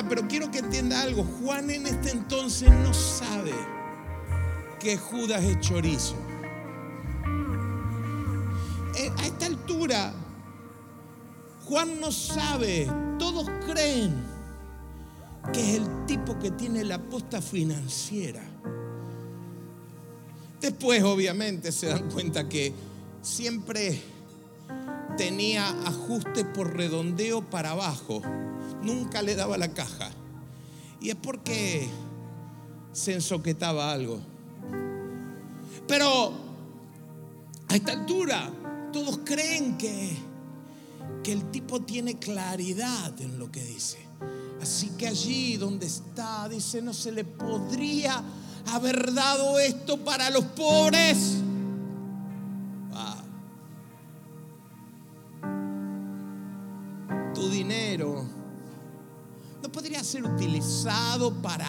Pero 0.02 0.26
quiero 0.26 0.50
que 0.50 0.58
entienda 0.58 1.00
algo. 1.02 1.24
Juan 1.24 1.70
en 1.70 1.86
este 1.86 2.10
entonces 2.10 2.70
no 2.70 2.92
sabe 2.92 3.52
que 4.80 4.96
Judas 4.96 5.42
es 5.44 5.60
chorizo. 5.60 6.16
Eh, 8.96 9.10
A 9.18 9.26
esta 9.26 9.46
altura, 9.46 10.12
Juan 11.64 12.00
no 12.00 12.12
sabe, 12.12 12.90
todos 13.18 13.48
creen 13.66 14.14
que 15.52 15.60
es 15.60 15.76
el 15.80 16.06
tipo 16.06 16.38
que 16.38 16.50
tiene 16.50 16.84
la 16.84 16.98
posta 16.98 17.40
financiera. 17.42 18.42
Después, 20.60 21.02
obviamente, 21.02 21.72
se 21.72 21.88
dan 21.88 22.10
cuenta 22.10 22.48
que 22.48 22.72
siempre 23.20 24.00
tenía 25.16 25.68
ajuste 25.86 26.44
por 26.44 26.74
redondeo 26.74 27.42
para 27.42 27.72
abajo. 27.72 28.22
Nunca 28.84 29.22
le 29.22 29.34
daba 29.34 29.56
la 29.58 29.72
caja. 29.72 30.10
Y 31.00 31.10
es 31.10 31.16
porque 31.16 31.88
se 32.92 33.14
ensoquetaba 33.14 33.90
algo. 33.90 34.20
Pero 35.86 36.32
a 37.68 37.74
esta 37.74 37.92
altura 37.92 38.50
todos 38.92 39.20
creen 39.24 39.76
que, 39.76 40.16
que 41.22 41.32
el 41.32 41.50
tipo 41.50 41.80
tiene 41.80 42.18
claridad 42.18 43.20
en 43.20 43.38
lo 43.38 43.50
que 43.50 43.62
dice. 43.64 43.98
Así 44.62 44.90
que 44.90 45.08
allí 45.08 45.56
donde 45.56 45.86
está, 45.86 46.48
dice, 46.48 46.80
no 46.80 46.94
se 46.94 47.12
le 47.12 47.24
podría 47.24 48.22
haber 48.72 49.12
dado 49.12 49.58
esto 49.58 49.98
para 49.98 50.30
los 50.30 50.44
pobres. 50.44 51.43
Podría 59.74 60.02
ser 60.04 60.24
utilizado 60.24 61.34
para 61.42 61.66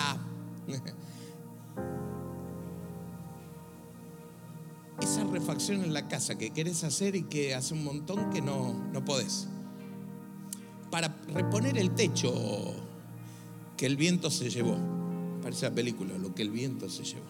esa 5.01 5.23
refacción 5.23 5.83
en 5.83 5.91
la 5.91 6.07
casa 6.07 6.37
que 6.37 6.51
querés 6.51 6.83
hacer 6.83 7.15
y 7.15 7.23
que 7.23 7.55
hace 7.55 7.73
un 7.73 7.83
montón 7.83 8.29
que 8.29 8.43
no, 8.43 8.75
no 8.93 9.03
podés. 9.03 9.47
Para 10.91 11.07
reponer 11.27 11.79
el 11.79 11.95
techo 11.95 12.31
que 13.75 13.87
el 13.87 13.97
viento 13.97 14.29
se 14.29 14.51
llevó. 14.51 14.77
Parece 15.41 15.67
la 15.67 15.75
película, 15.75 16.15
lo 16.17 16.33
que 16.35 16.43
el 16.43 16.51
viento 16.51 16.87
se 16.89 17.03
llevó. 17.03 17.25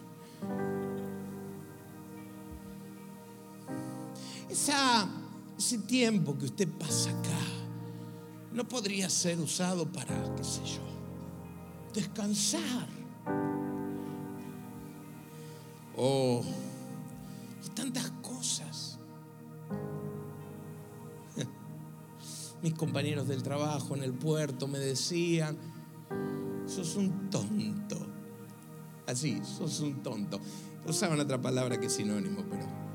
Esa, 4.50 5.08
ese 5.58 5.78
tiempo 5.78 6.36
que 6.38 6.44
usted 6.44 6.68
pasa 6.68 7.10
acá 7.10 7.55
no 8.56 8.66
podría 8.66 9.10
ser 9.10 9.38
usado 9.38 9.86
para, 9.86 10.34
qué 10.34 10.42
sé 10.42 10.64
yo, 10.64 10.80
descansar. 11.92 12.88
O 15.94 16.42
tantas 17.74 18.10
cosas. 18.22 18.98
Mis 22.62 22.72
compañeros 22.72 23.28
del 23.28 23.42
trabajo 23.42 23.94
en 23.94 24.02
el 24.02 24.14
puerto 24.14 24.66
me 24.66 24.78
decían, 24.78 25.58
sos 26.64 26.96
un 26.96 27.28
tonto. 27.28 27.98
Así, 29.06 29.38
sos 29.44 29.80
un 29.80 30.02
tonto. 30.02 30.40
Usaban 30.86 31.20
otra 31.20 31.40
palabra 31.40 31.78
que 31.78 31.86
es 31.86 31.92
sinónimo, 31.92 32.42
pero. 32.48 32.85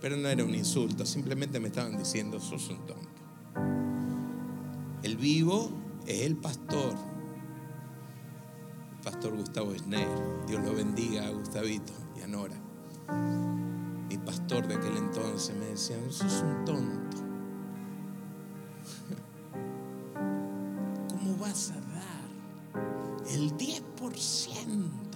Pero 0.00 0.16
no 0.16 0.28
era 0.28 0.44
un 0.44 0.54
insulto, 0.54 1.04
simplemente 1.04 1.58
me 1.60 1.68
estaban 1.68 1.98
diciendo, 1.98 2.40
sos 2.40 2.70
un 2.70 2.86
tonto. 2.86 3.08
El 5.02 5.16
vivo 5.16 5.70
es 6.06 6.22
el 6.22 6.36
pastor. 6.36 6.94
Pastor 9.04 9.36
Gustavo 9.36 9.76
Schneider. 9.76 10.46
Dios 10.46 10.64
lo 10.64 10.74
bendiga 10.74 11.26
a 11.26 11.30
Gustavito 11.30 11.92
y 12.16 12.22
a 12.22 12.26
Nora. 12.26 12.56
Mi 14.08 14.16
pastor 14.18 14.66
de 14.66 14.74
aquel 14.74 14.96
entonces 14.96 15.54
me 15.56 15.66
decía, 15.66 15.96
sos 16.10 16.42
un 16.42 16.64
tonto. 16.64 17.16
¿Cómo 21.10 21.36
vas 21.36 21.70
a 21.70 21.74
dar 21.74 22.24
el 23.28 23.56
10%? 23.56 25.09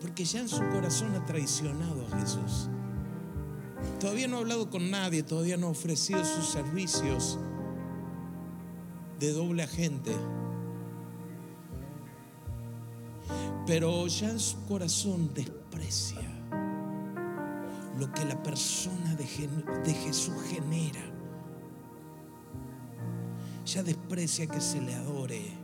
Porque 0.00 0.24
ya 0.24 0.40
en 0.40 0.48
su 0.48 0.66
corazón 0.68 1.14
ha 1.14 1.24
traicionado 1.24 2.06
a 2.06 2.18
Jesús. 2.18 2.68
Todavía 3.98 4.28
no 4.28 4.36
ha 4.36 4.40
hablado 4.40 4.70
con 4.70 4.90
nadie, 4.90 5.22
todavía 5.22 5.56
no 5.56 5.68
ha 5.68 5.70
ofrecido 5.70 6.24
sus 6.24 6.46
servicios 6.46 7.38
de 9.18 9.32
doble 9.32 9.62
agente. 9.62 10.14
Pero 13.66 14.06
ya 14.06 14.30
en 14.30 14.40
su 14.40 14.64
corazón 14.66 15.32
desprecia 15.34 16.22
lo 17.98 18.10
que 18.12 18.24
la 18.24 18.42
persona 18.42 19.14
de 19.14 19.94
Jesús 19.94 20.34
genera. 20.48 21.02
Ya 23.66 23.82
desprecia 23.82 24.46
que 24.46 24.60
se 24.60 24.80
le 24.80 24.94
adore, 24.94 25.59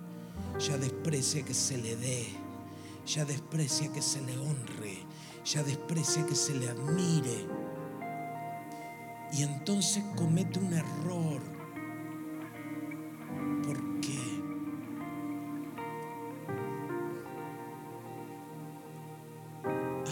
ya 0.58 0.78
desprecia 0.78 1.44
que 1.44 1.54
se 1.54 1.76
le 1.76 1.96
dé, 1.96 2.26
ya 3.06 3.24
desprecia 3.24 3.92
que 3.92 4.00
se 4.00 4.20
le 4.22 4.38
honre, 4.38 4.98
ya 5.44 5.62
desprecia 5.62 6.24
que 6.26 6.34
se 6.34 6.54
le 6.54 6.68
admire. 6.68 7.46
Y 9.32 9.42
entonces 9.42 10.02
comete 10.16 10.58
un 10.58 10.72
error. 10.72 11.42
¿Por 13.64 14.00
qué? 14.00 14.18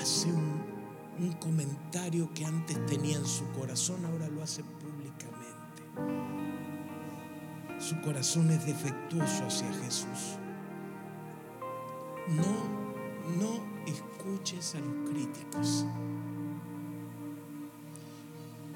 Hace 0.00 0.28
un, 0.28 0.62
un 1.20 1.32
comentario 1.34 2.32
que 2.34 2.44
antes 2.44 2.84
tenía 2.86 3.16
en 3.16 3.26
su 3.26 3.50
corazón, 3.52 4.04
ahora 4.04 4.28
lo 4.28 4.42
hace 4.42 4.62
públicamente. 4.62 4.93
Su 7.86 8.00
corazón 8.00 8.50
es 8.50 8.64
defectuoso 8.64 9.44
hacia 9.44 9.70
Jesús. 9.84 10.38
No, 12.28 12.64
no 13.38 13.62
escuches 13.84 14.74
a 14.74 14.78
los 14.78 15.10
críticos. 15.10 15.84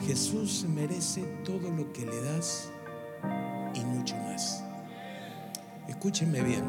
Jesús 0.05 0.67
merece 0.69 1.23
todo 1.43 1.71
lo 1.71 1.91
que 1.95 2.05
le 2.05 2.21
das 2.21 2.71
y 3.73 3.81
mucho 3.81 4.15
más. 4.17 4.63
Escúcheme 5.89 6.43
bien, 6.43 6.65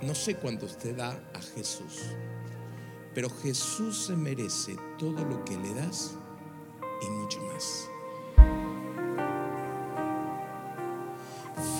no 0.00 0.14
sé 0.14 0.36
cuánto 0.36 0.64
usted 0.64 0.96
da 0.96 1.10
a 1.34 1.42
Jesús, 1.54 2.04
pero 3.14 3.28
Jesús 3.28 4.06
se 4.06 4.16
merece 4.16 4.76
todo 4.98 5.22
lo 5.22 5.44
que 5.44 5.58
le 5.58 5.74
das 5.74 6.16
y 7.02 7.10
mucho 7.10 7.38
más. 7.42 7.43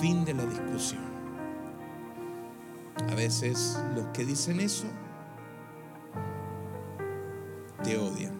Fin 0.01 0.25
de 0.25 0.33
la 0.33 0.45
discusión. 0.45 1.03
A 3.09 3.15
veces 3.15 3.79
los 3.95 4.05
que 4.07 4.25
dicen 4.25 4.59
eso 4.59 4.87
te 7.83 7.97
odian 7.97 8.33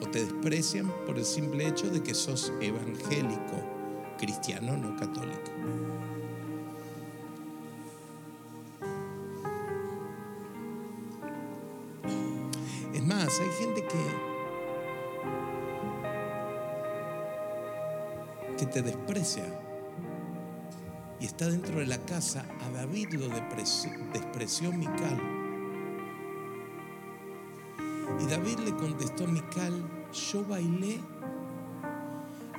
o 0.00 0.06
te 0.06 0.24
desprecian 0.24 0.92
por 1.06 1.18
el 1.18 1.24
simple 1.24 1.66
hecho 1.66 1.90
de 1.90 2.02
que 2.02 2.14
sos 2.14 2.52
evangélico, 2.60 3.56
cristiano, 4.18 4.76
no 4.76 4.96
católico. 4.96 5.50
Es 12.94 13.04
más, 13.04 13.40
hay 13.40 13.50
gente 13.64 13.84
que 13.86 14.32
que 18.56 18.66
te 18.66 18.82
desprecia 18.82 19.42
y 21.22 21.26
está 21.26 21.48
dentro 21.48 21.78
de 21.78 21.86
la 21.86 21.98
casa. 21.98 22.44
A 22.66 22.70
David 22.70 23.12
lo 23.12 23.28
despreció 23.28 24.72
Mical. 24.72 25.20
Y 28.20 28.26
David 28.26 28.58
le 28.64 28.74
contestó 28.74 29.24
a 29.24 29.28
Mical, 29.28 29.72
yo 30.12 30.44
bailé 30.44 30.98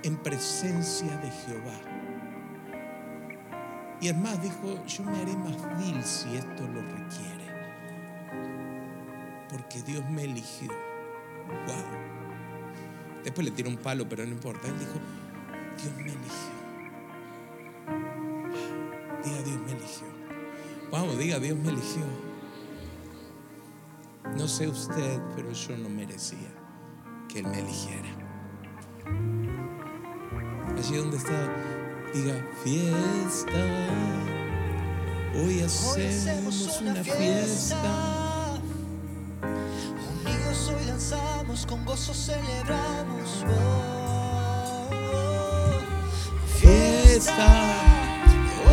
en 0.03 0.15
presencia 0.15 1.17
de 1.17 1.29
Jehová. 1.29 1.77
Y 3.99 4.07
es 4.07 4.15
más, 4.15 4.41
dijo, 4.41 4.85
yo 4.85 5.03
me 5.03 5.17
haré 5.21 5.35
más 5.35 5.57
vil 5.79 6.01
si 6.01 6.33
esto 6.37 6.65
lo 6.65 6.81
requiere. 6.83 7.43
Porque 9.49 9.81
Dios 9.81 10.09
me 10.09 10.23
eligió. 10.23 10.69
Wow. 11.67 13.23
Después 13.25 13.43
le 13.43 13.51
tiró 13.51 13.67
un 13.69 13.77
palo, 13.77 14.07
pero 14.07 14.25
no 14.25 14.31
importa. 14.31 14.69
Él 14.69 14.79
dijo, 14.79 14.93
Dios 15.81 15.95
me 15.97 16.13
eligió. 16.13 16.62
Diga, 19.23 19.41
Dios 19.41 19.57
me 19.65 19.71
eligió. 19.71 20.07
Vamos, 20.91 21.17
diga, 21.17 21.39
Dios 21.39 21.57
me 21.57 21.69
eligió. 21.69 22.03
No 24.37 24.47
sé 24.47 24.67
usted, 24.67 25.21
pero 25.35 25.51
yo 25.51 25.77
no 25.77 25.89
merecía 25.89 26.51
que 27.29 27.39
Él 27.39 27.47
me 27.47 27.59
eligiera. 27.59 28.09
Allí 30.77 30.97
donde 30.97 31.17
está, 31.17 31.53
diga, 32.13 32.35
fiesta. 32.63 33.51
Hoy 35.35 35.61
hacemos 35.61 36.81
una 36.81 37.03
fiesta. 37.03 38.59
Unidos 39.41 40.71
hoy 40.75 40.85
danzamos 40.85 41.65
con 41.65 41.85
gozo 41.85 42.13
celebramos. 42.13 43.45
Oh, 43.47 43.92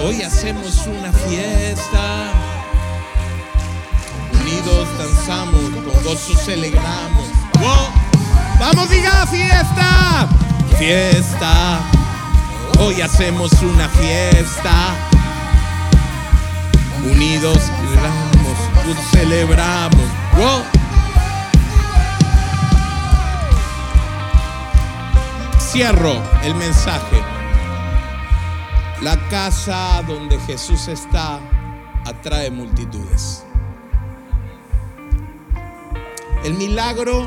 Hoy 0.02 0.22
hacemos 0.22 0.86
una 0.86 1.12
fiesta. 1.12 2.32
Unidos 4.40 4.88
danzamos, 4.98 5.60
con 5.60 6.04
gozo 6.04 6.34
celebramos. 6.38 7.26
¡Wow! 7.60 7.88
Vamos, 8.58 8.88
diga 8.88 9.26
fiesta. 9.26 10.26
Fiesta. 10.78 11.80
Hoy 12.78 13.02
hacemos 13.02 13.52
una 13.60 13.90
fiesta. 13.90 14.94
Unidos 17.04 17.58
celebramos, 17.58 19.10
celebramos. 19.10 20.06
¡Wow! 20.38 20.62
Cierro 25.58 26.22
el 26.42 26.54
mensaje. 26.54 27.19
La 29.02 29.16
casa 29.30 30.02
donde 30.06 30.38
Jesús 30.40 30.86
está 30.88 31.40
atrae 32.04 32.50
multitudes. 32.50 33.46
El 36.44 36.52
milagro 36.52 37.26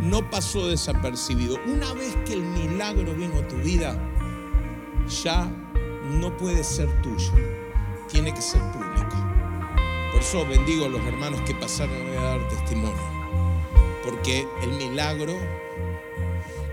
no 0.00 0.28
pasó 0.30 0.66
desapercibido. 0.66 1.58
Una 1.66 1.92
vez 1.92 2.16
que 2.26 2.32
el 2.32 2.42
milagro 2.42 3.14
vino 3.14 3.38
a 3.38 3.46
tu 3.46 3.54
vida, 3.58 3.96
ya 5.22 5.48
no 6.10 6.36
puede 6.36 6.64
ser 6.64 6.88
tuyo. 7.02 7.32
Tiene 8.08 8.34
que 8.34 8.42
ser 8.42 8.60
público. 8.72 9.16
Por 10.10 10.22
eso 10.22 10.44
bendigo 10.44 10.86
a 10.86 10.88
los 10.88 11.02
hermanos 11.02 11.40
que 11.42 11.54
pasaron 11.54 11.96
a 12.18 12.20
dar 12.20 12.48
testimonio. 12.48 12.98
Porque 14.04 14.44
el 14.62 14.72
milagro 14.72 15.34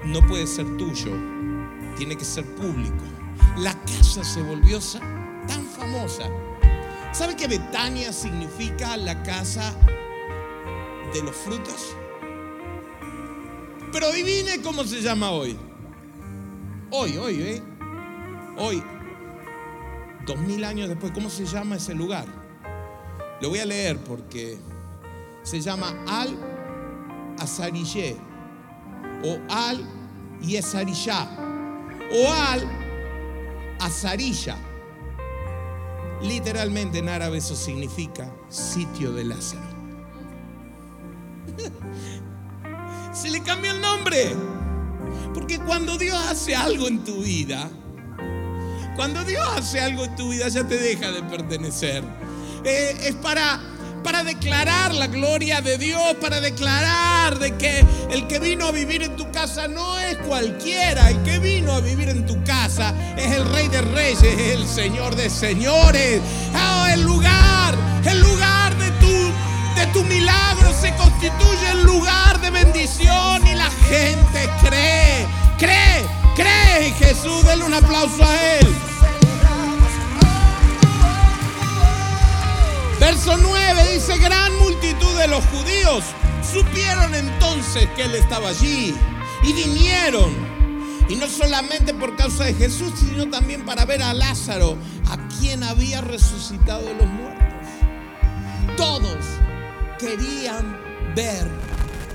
no 0.06 0.26
puede 0.26 0.48
ser 0.48 0.66
tuyo, 0.76 1.12
tiene 1.96 2.16
que 2.16 2.26
ser 2.26 2.46
público. 2.56 3.19
La 3.58 3.74
casa 3.84 4.24
se 4.24 4.42
volvió 4.42 4.80
tan 5.48 5.66
famosa. 5.66 6.30
¿Sabe 7.12 7.36
que 7.36 7.48
Betania 7.48 8.14
significa 8.14 8.96
la 8.98 9.22
casa 9.24 9.74
de 11.14 11.24
los 11.24 11.36
frutos? 11.36 11.96
Pero 13.92 14.08
adivine 14.08 14.62
cómo 14.62 14.84
se 14.84 15.02
llama 15.02 15.32
hoy. 15.32 15.58
Hoy, 16.92 17.18
hoy, 17.18 17.42
¿eh? 17.42 17.64
Hoy, 18.58 18.84
dos 20.26 20.38
mil 20.40 20.64
años 20.64 20.90
después, 20.90 21.12
¿cómo 21.12 21.30
se 21.30 21.46
llama 21.46 21.76
ese 21.78 21.96
lugar? 21.96 22.26
Lo 23.42 23.50
voy 23.50 23.60
a 23.60 23.66
leer 23.66 23.98
porque 24.04 24.58
se 25.44 25.62
llama 25.62 25.96
Al 26.08 26.38
Azarillé 27.40 28.18
o 29.24 29.38
Al 29.50 29.84
Yesarillá 30.42 31.28
o 32.12 32.32
Al 32.32 32.89
Azarilla. 33.80 34.58
Literalmente 36.22 37.00
en 37.00 37.10
árabe 37.10 37.38
eso 37.38 37.56
significa 37.56 38.32
sitio 38.50 39.12
de 39.14 39.24
Lázaro. 39.24 39.80
Se 43.14 43.30
le 43.30 43.42
cambió 43.42 43.72
el 43.72 43.82
nombre. 43.82 44.36
Porque 45.34 45.60
cuando 45.60 45.98
Dios 45.98 46.18
hace 46.30 46.56
algo 46.56 46.88
en 46.88 47.04
tu 47.04 47.22
vida, 47.24 47.70
cuando 48.96 49.24
Dios 49.24 49.48
hace 49.56 49.80
algo 49.80 50.04
en 50.04 50.16
tu 50.16 50.30
vida 50.30 50.48
ya 50.50 50.68
te 50.68 50.78
deja 50.78 51.12
de 51.12 51.24
pertenecer. 51.24 52.04
Eh, 52.66 52.98
es 53.04 53.16
para, 53.16 53.62
para 54.04 54.24
declarar 54.24 54.94
la 54.94 55.08
gloria 55.08 55.62
de 55.62 55.78
Dios, 55.78 56.16
para 56.22 56.40
declarar 56.42 57.40
de 57.40 57.56
que 57.58 57.86
el 58.12 58.28
que 58.28 58.40
vino 58.40 58.68
a 58.68 58.72
vivir 58.72 59.04
en 59.04 59.16
tu 59.16 59.32
casa 59.32 59.68
no 59.68 60.00
es 60.00 60.18
cualquiera, 60.20 61.10
el 61.10 61.22
que 61.24 61.40
vino 61.40 61.74
a 61.74 61.80
vivir 61.80 62.10
en 62.10 62.26
tu 62.26 62.44
casa 62.44 62.94
es 63.18 63.32
el 63.32 63.50
Rey 63.52 63.68
de 63.68 63.82
Reyes, 63.82 64.24
es 64.24 64.56
el 64.56 64.68
Señor 64.68 65.16
de 65.16 65.30
Señores. 65.30 66.22
Ah, 66.54 66.90
el 66.94 67.04
lugar, 67.04 67.76
el 68.06 68.20
lugar 68.22 68.78
de 68.78 68.92
tu, 68.92 69.80
de 69.80 69.86
tu 69.94 70.04
milagro 70.06 70.74
se 70.74 70.94
constituye 70.96 71.72
el 71.72 71.84
lugar 71.84 72.40
de 72.42 72.50
bendición 72.50 73.46
y 73.48 73.56
la 73.56 73.70
gente 73.88 74.50
cree, 74.64 75.28
cree, 75.58 76.06
cree 76.36 76.92
Jesús. 77.00 77.46
Denle 77.46 77.66
un 77.66 77.74
aplauso 77.74 78.24
a 78.24 78.58
Él. 78.58 78.89
Verso 83.10 83.38
9 83.38 83.94
dice, 83.96 84.20
gran 84.20 84.56
multitud 84.60 85.18
de 85.18 85.28
los 85.28 85.44
judíos 85.46 86.04
supieron 86.44 87.16
entonces 87.16 87.90
que 87.96 88.04
Él 88.04 88.14
estaba 88.14 88.50
allí 88.50 88.94
y 89.42 89.52
vinieron. 89.52 90.32
Y 91.10 91.16
no 91.16 91.26
solamente 91.26 91.92
por 91.96 92.16
causa 92.16 92.44
de 92.44 92.54
Jesús, 92.54 92.94
sino 93.00 93.28
también 93.28 93.66
para 93.66 93.86
ver 93.86 94.04
a 94.04 94.14
Lázaro, 94.14 94.78
a 95.10 95.28
quien 95.28 95.64
había 95.64 96.02
resucitado 96.02 96.86
de 96.86 96.94
los 96.94 97.08
muertos. 97.08 97.68
Todos 98.78 99.26
querían 99.98 100.80
ver 101.16 101.48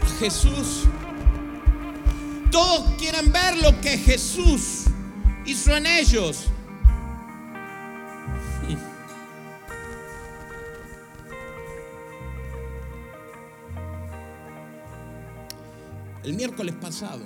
a 0.01 0.19
Jesús. 0.21 0.85
Todos 2.53 2.95
quieren 3.01 3.33
ver 3.33 3.57
lo 3.57 3.81
que 3.81 3.99
Jesús 3.99 4.85
hizo 5.45 5.77
en 5.77 5.87
ellos. 5.87 6.51
El 16.25 16.33
miércoles 16.33 16.75
pasado, 16.77 17.23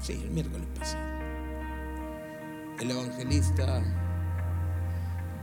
sí, 0.00 0.14
el 0.14 0.30
miércoles 0.30 0.66
pasado, 0.78 1.06
el 2.80 2.90
evangelista 2.90 3.82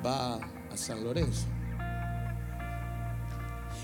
va 0.03 0.38
a 0.38 0.76
San 0.76 1.03
Lorenzo. 1.03 1.45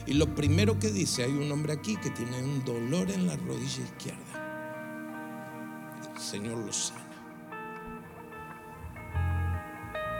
Y 0.07 0.13
lo 0.15 0.33
primero 0.33 0.79
que 0.79 0.89
dice, 0.89 1.23
hay 1.23 1.33
un 1.33 1.51
hombre 1.51 1.73
aquí 1.73 1.97
que 1.97 2.09
tiene 2.09 2.41
un 2.41 2.65
dolor 2.65 3.11
en 3.11 3.27
la 3.27 3.37
rodilla 3.37 3.83
izquierda. 3.83 4.25
Señor 6.17 6.57
lo 6.57 6.73
sana. 6.73 6.99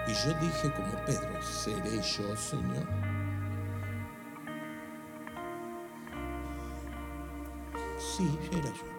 Y 0.08 0.12
yo 0.12 0.34
dije 0.40 0.72
como 0.76 0.92
Pedro, 1.08 1.42
¿seré 1.42 1.96
yo, 2.04 2.38
Señor? 2.38 3.09
Sí, 8.00 8.30
era 8.52 8.70
yo. 8.70 8.90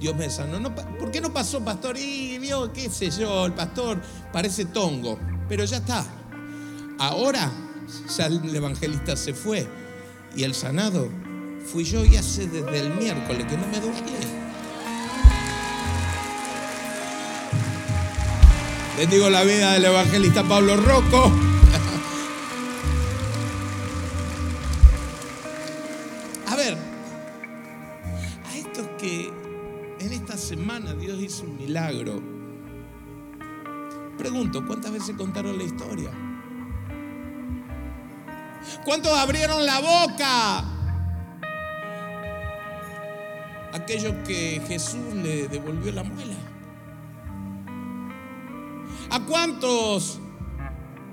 Dios 0.00 0.16
me 0.16 0.28
sanó. 0.28 0.58
No, 0.58 0.74
¿Por 0.74 1.10
qué 1.10 1.20
no 1.20 1.32
pasó, 1.32 1.64
pastor? 1.64 1.96
Y 1.96 2.38
vio, 2.38 2.72
qué 2.72 2.90
sé 2.90 3.10
yo, 3.10 3.46
el 3.46 3.52
pastor 3.52 4.00
parece 4.32 4.64
tongo, 4.64 5.18
pero 5.48 5.64
ya 5.64 5.76
está. 5.76 6.04
Ahora 6.98 7.50
ya 8.16 8.26
el 8.26 8.54
evangelista 8.54 9.16
se 9.16 9.34
fue 9.34 9.66
y 10.34 10.44
el 10.44 10.54
sanado 10.54 11.08
fui 11.64 11.84
yo 11.84 12.04
y 12.04 12.16
hace 12.16 12.46
desde 12.46 12.80
el 12.80 12.94
miércoles 12.94 13.46
que 13.46 13.56
no 13.56 13.66
me 13.68 13.80
duele. 13.80 14.42
Bendigo 18.96 19.30
la 19.30 19.42
vida 19.42 19.72
del 19.72 19.84
evangelista 19.84 20.42
Pablo 20.44 20.76
Rocco. 20.76 21.51
Hizo 31.24 31.44
un 31.44 31.56
milagro, 31.56 32.20
pregunto, 34.18 34.64
¿cuántas 34.66 34.92
veces 34.92 35.16
contaron 35.16 35.56
la 35.56 35.64
historia? 35.64 36.10
¿Cuántos 38.84 39.12
abrieron 39.12 39.64
la 39.66 39.80
boca? 39.80 40.64
Aquellos 43.72 44.14
que 44.26 44.60
Jesús 44.66 45.14
le 45.14 45.48
devolvió 45.48 45.92
la 45.92 46.02
muela. 46.02 46.34
¿A 49.10 49.20
cuántos, 49.20 50.20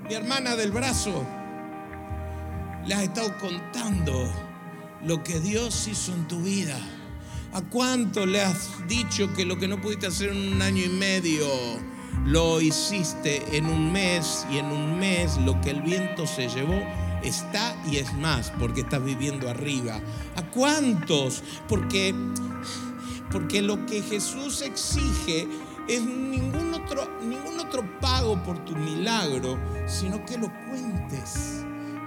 mi 0.08 0.14
hermana 0.14 0.56
del 0.56 0.70
brazo, 0.70 1.24
le 2.86 2.94
has 2.94 3.02
estado 3.02 3.36
contando 3.38 4.30
lo 5.04 5.22
que 5.22 5.40
Dios 5.40 5.88
hizo 5.88 6.12
en 6.12 6.28
tu 6.28 6.40
vida? 6.40 6.78
¿A 7.52 7.62
cuánto 7.62 8.26
le 8.26 8.40
has 8.40 8.86
dicho 8.86 9.32
que 9.34 9.44
lo 9.44 9.58
que 9.58 9.66
no 9.66 9.80
pudiste 9.80 10.06
hacer 10.06 10.30
en 10.30 10.54
un 10.54 10.62
año 10.62 10.84
y 10.84 10.88
medio, 10.88 11.48
lo 12.24 12.60
hiciste 12.60 13.56
en 13.56 13.66
un 13.66 13.90
mes 13.90 14.46
y 14.52 14.58
en 14.58 14.66
un 14.66 15.00
mes 15.00 15.36
lo 15.38 15.60
que 15.60 15.70
el 15.70 15.82
viento 15.82 16.28
se 16.28 16.48
llevó 16.48 16.80
está 17.24 17.76
y 17.90 17.96
es 17.96 18.12
más 18.14 18.52
porque 18.60 18.82
estás 18.82 19.02
viviendo 19.02 19.50
arriba? 19.50 20.00
¿A 20.36 20.42
cuántos? 20.50 21.42
Porque, 21.68 22.14
porque 23.32 23.62
lo 23.62 23.84
que 23.84 24.00
Jesús 24.02 24.62
exige 24.62 25.48
es 25.88 26.02
ningún 26.02 26.72
otro, 26.72 27.18
ningún 27.20 27.58
otro 27.58 27.82
pago 28.00 28.40
por 28.44 28.64
tu 28.64 28.76
milagro, 28.76 29.58
sino 29.88 30.24
que 30.24 30.38
lo 30.38 30.52
cuentes 30.68 31.59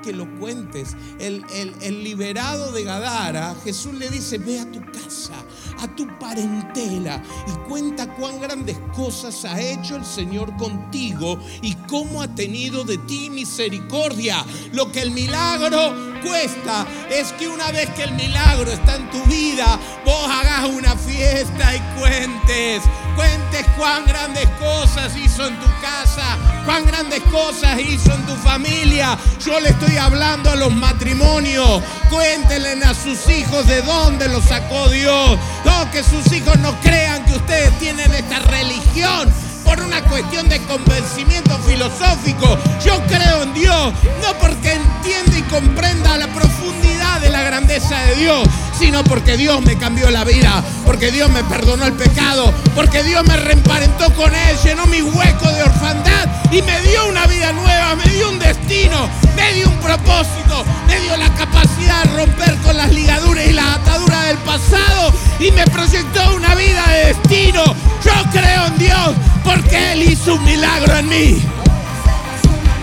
que 0.04 0.14
lo 0.14 0.30
cuentes. 0.40 0.96
El, 1.20 1.44
el- 1.54 1.74
el 1.82 2.04
liberado 2.04 2.72
de 2.72 2.84
Gadara, 2.84 3.56
Jesús 3.64 3.94
le 3.96 4.10
dice, 4.10 4.38
ve 4.38 4.60
a 4.60 4.72
tu 4.72 4.80
casa, 4.92 5.34
a 5.80 5.96
tu 5.96 6.08
parentela 6.20 7.22
y 7.48 7.52
cuenta 7.70 8.14
cuán 8.16 8.40
grandes 8.40 8.78
cosas 8.96 9.46
ha 9.46 9.60
hecho 9.60 9.96
el 9.96 10.06
Señor 10.06 10.56
contigo 10.58 11.40
y 11.62 11.74
cómo 11.88 12.22
ha 12.22 12.28
tenido 12.36 12.84
de 12.84 12.98
ti 13.00 13.30
misericordia. 13.30 14.46
Lo 14.74 14.92
que 14.92 15.02
el 15.02 15.12
milagro 15.12 16.13
cuesta 16.24 16.86
es 17.10 17.32
que 17.34 17.48
una 17.48 17.72
vez 17.72 17.90
que 17.92 18.04
el 18.04 18.14
milagro 18.14 18.72
está 18.72 18.96
en 18.96 19.10
tu 19.10 19.24
vida, 19.26 19.80
vos 20.06 20.30
hagas 20.30 20.70
una 20.70 20.96
fiesta 20.96 21.76
y 21.76 21.80
cuentes. 22.00 22.84
Cuentes 23.16 23.66
cuán 23.78 24.06
grandes 24.06 24.50
cosas 24.60 25.16
hizo 25.16 25.48
en 25.48 25.60
tu 25.60 25.68
casa, 25.82 26.38
cuán 26.66 26.86
grandes 26.86 27.22
cosas 27.32 27.80
hizo 27.80 28.12
en 28.12 28.26
tu 28.26 28.36
familia. 28.38 29.18
Yo 29.46 29.60
le 29.60 29.70
estoy 29.70 29.98
hablando 29.98 30.50
a 30.50 30.56
los 30.56 30.74
matrimonios. 30.74 31.84
Cuéntenle 32.10 32.84
a 32.84 32.94
sus 32.94 33.30
hijos 33.30 33.68
de 33.68 33.82
dónde 33.84 34.28
los 34.30 34.44
sacó 34.46 34.90
Dios. 34.90 35.38
No, 35.64 35.92
que 35.92 36.04
sus 36.04 36.32
hijos 36.34 36.58
no 36.60 36.76
crean 36.82 37.24
que 37.26 37.34
ustedes 37.34 37.78
tienen 37.80 38.12
esta 38.14 38.40
religión 38.40 39.32
por 39.64 39.80
una 39.82 40.02
cuestión 40.04 40.48
de 40.50 40.60
convencimiento 40.62 41.58
filosófico. 41.60 42.58
Yo 42.86 43.02
creo 43.08 43.44
en 43.44 43.54
Dios, 43.54 43.94
no 44.22 44.38
porque 44.40 44.74
entienda 44.74 45.38
y 45.38 45.42
comprenda 45.44 46.18
la 46.18 46.28
profundidad 46.28 47.20
de 47.22 47.30
la 47.30 47.44
grandeza 47.44 48.00
de 48.06 48.16
Dios, 48.16 48.48
sino 48.84 49.02
porque 49.06 49.38
Dios 49.38 49.62
me 49.62 49.78
cambió 49.78 50.12
la 50.12 50.26
vida, 50.26 50.62
porque 50.86 51.10
Dios 51.10 51.32
me 51.32 51.42
perdonó 51.46 51.86
el 51.86 51.94
pecado, 51.94 52.54
porque 52.76 53.02
Dios 53.02 53.24
me 53.26 53.38
reemparentó 53.38 54.14
con 54.14 54.36
Él, 54.36 54.58
llenó 54.62 54.86
mi 54.88 55.02
hueco 55.02 55.50
de 55.54 55.64
orfandad 55.64 56.28
y 56.52 56.62
me 56.64 56.82
dio 56.82 57.08
una 57.08 57.26
vida 57.28 57.54
nueva, 57.54 57.96
me 57.96 58.04
dio 58.12 58.30
un 58.30 58.40
destino, 58.40 59.08
me 59.38 59.54
dio 59.54 59.70
un 59.70 59.78
propósito, 59.78 60.66
me 60.86 61.00
dio 61.00 61.16
la 61.16 61.34
capacidad 61.34 62.04
de 62.04 62.18
romper 62.18 62.58
con 62.58 62.76
las 62.76 62.92
ligaduras 62.92 63.46
y 63.48 63.54
las 63.54 63.78
ataduras 63.78 64.28
del 64.28 64.38
pasado 64.40 65.14
y 65.40 65.50
me 65.52 65.66
proyectó 65.68 66.36
una 66.36 66.54
vida 66.56 66.86
de 66.90 67.14
destino. 67.14 67.64
Yo 68.04 68.32
creo 68.34 68.66
en 68.66 68.78
Dios 68.80 69.12
porque 69.46 69.94
Él 69.94 70.12
hizo 70.12 70.36
un 70.36 70.44
milagro 70.44 70.98
en 70.98 71.08
mí. 71.08 71.42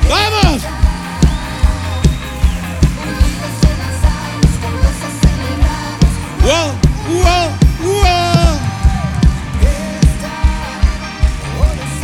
¡Vamos! 0.09 0.80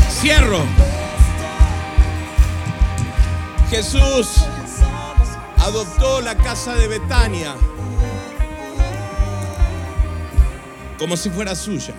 Cierro. 0.09 0.65
Jesús 3.71 4.47
adoptó 5.59 6.21
la 6.21 6.37
casa 6.37 6.75
de 6.75 6.89
Betania 6.89 7.55
como 10.99 11.17
si 11.17 11.31
fuera 11.31 11.55
suya. 11.55 11.95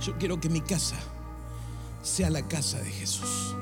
Yo 0.00 0.16
quiero 0.18 0.40
que 0.40 0.48
mi 0.48 0.60
casa 0.60 0.96
sea 2.02 2.30
la 2.30 2.42
casa 2.42 2.78
de 2.78 2.90
Jesús. 2.90 3.56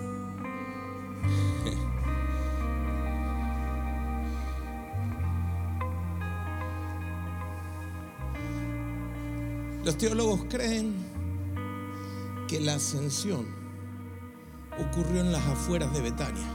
Los 9.85 9.99
teólogos 9.99 10.47
creen 10.49 10.95
que 12.49 12.59
la 12.59 12.77
ascensión 12.77 13.45
ocurrió 14.79 15.21
en 15.21 15.31
las 15.31 15.47
afueras 15.47 15.93
de 15.93 16.01
Betania. 16.01 16.47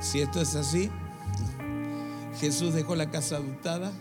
Si 0.00 0.22
esto 0.22 0.40
es 0.40 0.54
así, 0.54 0.90
Jesús 2.40 2.72
dejó 2.72 2.96
la 2.96 3.10
casa 3.10 3.36
adoptada 3.36 3.92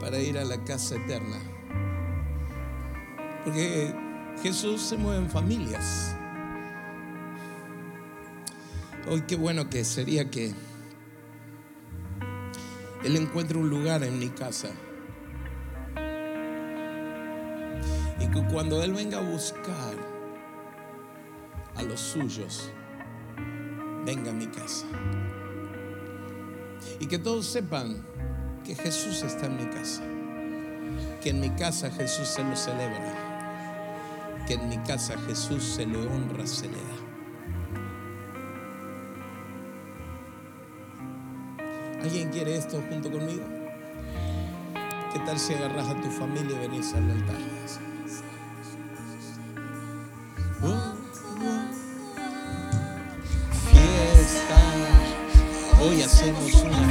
para 0.00 0.18
ir 0.18 0.36
a 0.36 0.44
la 0.44 0.62
casa 0.64 0.96
eterna. 0.96 1.38
Porque 3.44 3.94
Jesús 4.42 4.82
se 4.82 4.96
mueve 4.96 5.22
en 5.22 5.30
familias. 5.30 6.16
Hoy 9.08 9.22
qué 9.28 9.36
bueno 9.36 9.70
que 9.70 9.84
sería 9.84 10.28
que 10.28 10.52
Él 13.04 13.16
encuentre 13.16 13.58
un 13.58 13.68
lugar 13.68 14.04
en 14.04 14.18
mi 14.18 14.28
casa. 14.28 14.68
Y 18.20 18.28
que 18.28 18.46
cuando 18.52 18.82
Él 18.82 18.92
venga 18.92 19.18
a 19.18 19.22
buscar 19.22 19.94
a 21.74 21.82
los 21.82 21.98
suyos, 21.98 22.70
venga 24.06 24.30
a 24.30 24.34
mi 24.34 24.46
casa. 24.46 24.86
Y 27.00 27.06
que 27.06 27.18
todos 27.18 27.46
sepan 27.46 28.06
que 28.64 28.76
Jesús 28.76 29.22
está 29.22 29.46
en 29.46 29.56
mi 29.56 29.66
casa. 29.66 30.02
Que 31.20 31.30
en 31.30 31.40
mi 31.40 31.50
casa 31.50 31.90
Jesús 31.90 32.28
se 32.28 32.44
lo 32.44 32.54
celebra. 32.54 34.44
Que 34.46 34.54
en 34.54 34.68
mi 34.68 34.78
casa 34.78 35.18
Jesús 35.26 35.64
se 35.64 35.86
le 35.86 35.98
honra, 36.06 36.46
se 36.46 36.68
le 36.68 36.76
da. 36.76 37.01
¿Alguien 42.02 42.30
quiere 42.30 42.56
esto 42.56 42.82
junto 42.90 43.12
conmigo? 43.12 43.44
¿Qué 45.12 45.20
tal 45.20 45.38
si 45.38 45.54
agarras 45.54 45.86
a 45.88 45.94
tu 46.00 46.10
familia 46.10 46.56
y 46.56 46.58
venís 46.58 46.92
al 46.94 47.08
altar? 47.08 47.36
Fiesta, 53.70 54.58
hoy 55.80 56.02
hacemos 56.02 56.52
una 56.54 56.81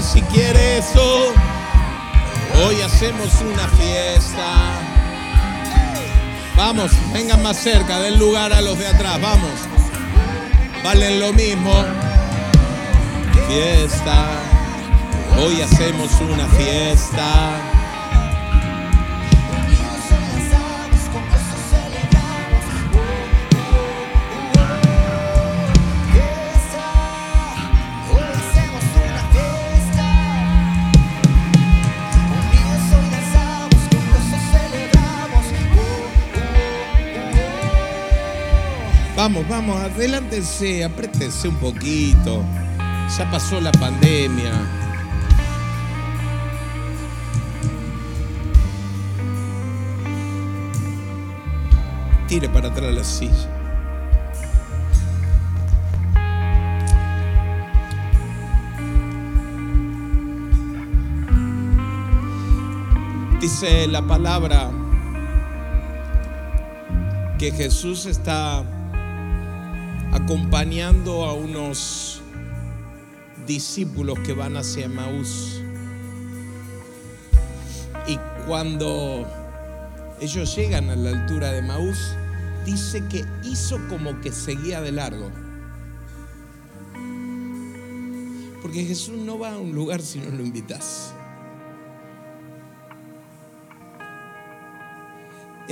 si 0.00 0.22
quiere 0.22 0.78
eso. 0.78 1.34
Hoy 2.64 2.80
hacemos 2.80 3.28
una 3.40 3.68
fiesta. 3.68 4.46
Vamos, 6.56 6.92
vengan 7.12 7.42
más 7.42 7.56
cerca, 7.58 7.98
den 8.00 8.18
lugar 8.18 8.52
a 8.52 8.60
los 8.60 8.78
de 8.78 8.86
atrás, 8.86 9.20
vamos. 9.20 9.50
Valen 10.84 11.20
lo 11.20 11.32
mismo. 11.32 11.72
Fiesta. 13.48 14.28
Hoy 15.38 15.60
hacemos 15.60 16.10
una 16.20 16.46
fiesta. 16.46 17.81
Vamos, 39.52 39.76
adelántense, 39.82 40.82
apriétense 40.82 41.46
un 41.46 41.56
poquito. 41.56 42.42
Ya 43.18 43.30
pasó 43.30 43.60
la 43.60 43.70
pandemia. 43.70 44.50
Tire 52.26 52.48
para 52.48 52.68
atrás 52.68 52.94
la 52.94 53.04
silla. 53.04 53.50
Dice 63.38 63.86
la 63.86 64.00
palabra 64.00 64.70
que 67.38 67.52
Jesús 67.52 68.06
está 68.06 68.64
acompañando 70.12 71.24
a 71.24 71.32
unos 71.32 72.22
discípulos 73.46 74.18
que 74.20 74.34
van 74.34 74.56
hacia 74.56 74.88
Maús. 74.88 75.60
Y 78.06 78.18
cuando 78.46 79.26
ellos 80.20 80.54
llegan 80.54 80.90
a 80.90 80.96
la 80.96 81.10
altura 81.10 81.52
de 81.52 81.62
Maús, 81.62 82.14
dice 82.64 83.02
que 83.08 83.24
hizo 83.42 83.78
como 83.88 84.20
que 84.20 84.30
seguía 84.30 84.80
de 84.80 84.92
largo. 84.92 85.30
Porque 88.60 88.84
Jesús 88.84 89.16
no 89.16 89.38
va 89.38 89.54
a 89.54 89.58
un 89.58 89.74
lugar 89.74 90.00
si 90.00 90.20
no 90.20 90.30
lo 90.30 90.44
invitas. 90.44 91.14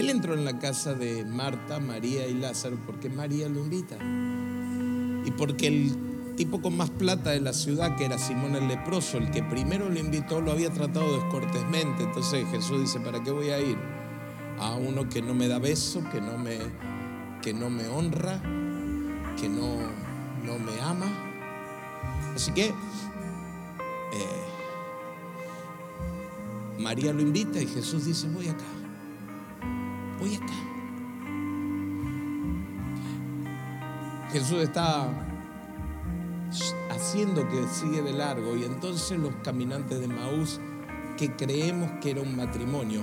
Él 0.00 0.08
entró 0.08 0.32
en 0.32 0.46
la 0.46 0.58
casa 0.58 0.94
de 0.94 1.26
Marta, 1.26 1.78
María 1.78 2.26
y 2.26 2.32
Lázaro 2.32 2.78
porque 2.86 3.10
María 3.10 3.50
lo 3.50 3.60
invita. 3.60 3.98
Y 5.26 5.30
porque 5.32 5.66
el 5.66 6.34
tipo 6.36 6.62
con 6.62 6.74
más 6.74 6.88
plata 6.88 7.32
de 7.32 7.40
la 7.40 7.52
ciudad, 7.52 7.98
que 7.98 8.06
era 8.06 8.16
Simón 8.16 8.56
el 8.56 8.66
leproso, 8.66 9.18
el 9.18 9.30
que 9.30 9.42
primero 9.42 9.90
lo 9.90 9.98
invitó, 9.98 10.40
lo 10.40 10.52
había 10.52 10.70
tratado 10.70 11.16
descortésmente. 11.16 12.04
Entonces 12.04 12.46
Jesús 12.50 12.80
dice, 12.80 12.98
¿para 13.00 13.22
qué 13.22 13.30
voy 13.30 13.50
a 13.50 13.60
ir? 13.60 13.76
A 14.58 14.74
uno 14.74 15.06
que 15.06 15.20
no 15.20 15.34
me 15.34 15.48
da 15.48 15.58
beso, 15.58 16.02
que 16.10 16.22
no 16.22 16.38
me, 16.38 16.56
que 17.42 17.52
no 17.52 17.68
me 17.68 17.86
honra, 17.88 18.40
que 19.38 19.50
no, 19.50 19.80
no 20.46 20.58
me 20.58 20.80
ama. 20.80 21.12
Así 22.34 22.52
que 22.52 22.68
eh, 22.68 22.72
María 26.78 27.12
lo 27.12 27.20
invita 27.20 27.60
y 27.60 27.66
Jesús 27.66 28.06
dice, 28.06 28.28
voy 28.28 28.48
acá, 28.48 28.64
voy 30.20 30.36
acá. 30.36 30.70
Jesús 34.32 34.62
está 34.62 35.08
haciendo 36.90 37.48
que 37.48 37.66
sigue 37.68 38.02
de 38.02 38.12
largo 38.12 38.56
y 38.56 38.64
entonces 38.64 39.18
los 39.18 39.34
caminantes 39.42 40.00
de 40.00 40.06
Maús, 40.06 40.60
que 41.16 41.34
creemos 41.34 41.90
que 42.00 42.12
era 42.12 42.20
un 42.20 42.36
matrimonio, 42.36 43.02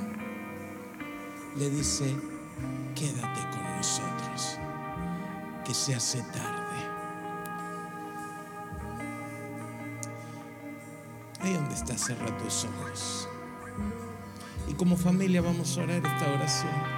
le 1.57 1.69
dice, 1.69 2.15
quédate 2.95 3.41
con 3.51 3.77
nosotros, 3.77 4.57
que 5.65 5.73
se 5.73 5.95
hace 5.95 6.21
tarde. 6.21 6.67
Ahí 11.41 11.53
donde 11.53 11.75
está, 11.75 11.97
cerra 11.97 12.25
tus 12.37 12.65
ojos. 12.65 13.29
Y 14.69 14.73
como 14.73 14.97
familia 14.97 15.41
vamos 15.41 15.77
a 15.77 15.83
orar 15.83 16.05
esta 16.05 16.31
oración. 16.33 16.96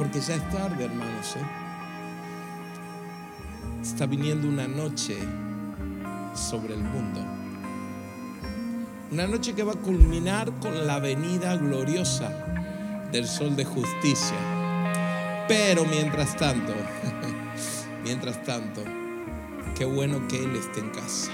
Porque 0.00 0.18
ya 0.18 0.36
es 0.36 0.48
tarde, 0.48 0.86
hermanos. 0.86 1.36
¿eh? 1.36 1.44
Está 3.82 4.06
viniendo 4.06 4.48
una 4.48 4.66
noche 4.66 5.18
sobre 6.34 6.72
el 6.72 6.82
mundo. 6.82 7.20
Una 9.10 9.26
noche 9.26 9.52
que 9.52 9.62
va 9.62 9.72
a 9.72 9.76
culminar 9.76 10.50
con 10.58 10.86
la 10.86 11.00
venida 11.00 11.54
gloriosa 11.56 12.30
del 13.12 13.28
sol 13.28 13.54
de 13.56 13.66
justicia. 13.66 14.38
Pero 15.46 15.84
mientras 15.84 16.34
tanto, 16.34 16.72
mientras 18.02 18.42
tanto, 18.42 18.82
qué 19.76 19.84
bueno 19.84 20.26
que 20.28 20.42
Él 20.42 20.56
esté 20.56 20.80
en 20.80 20.88
casa. 20.92 21.30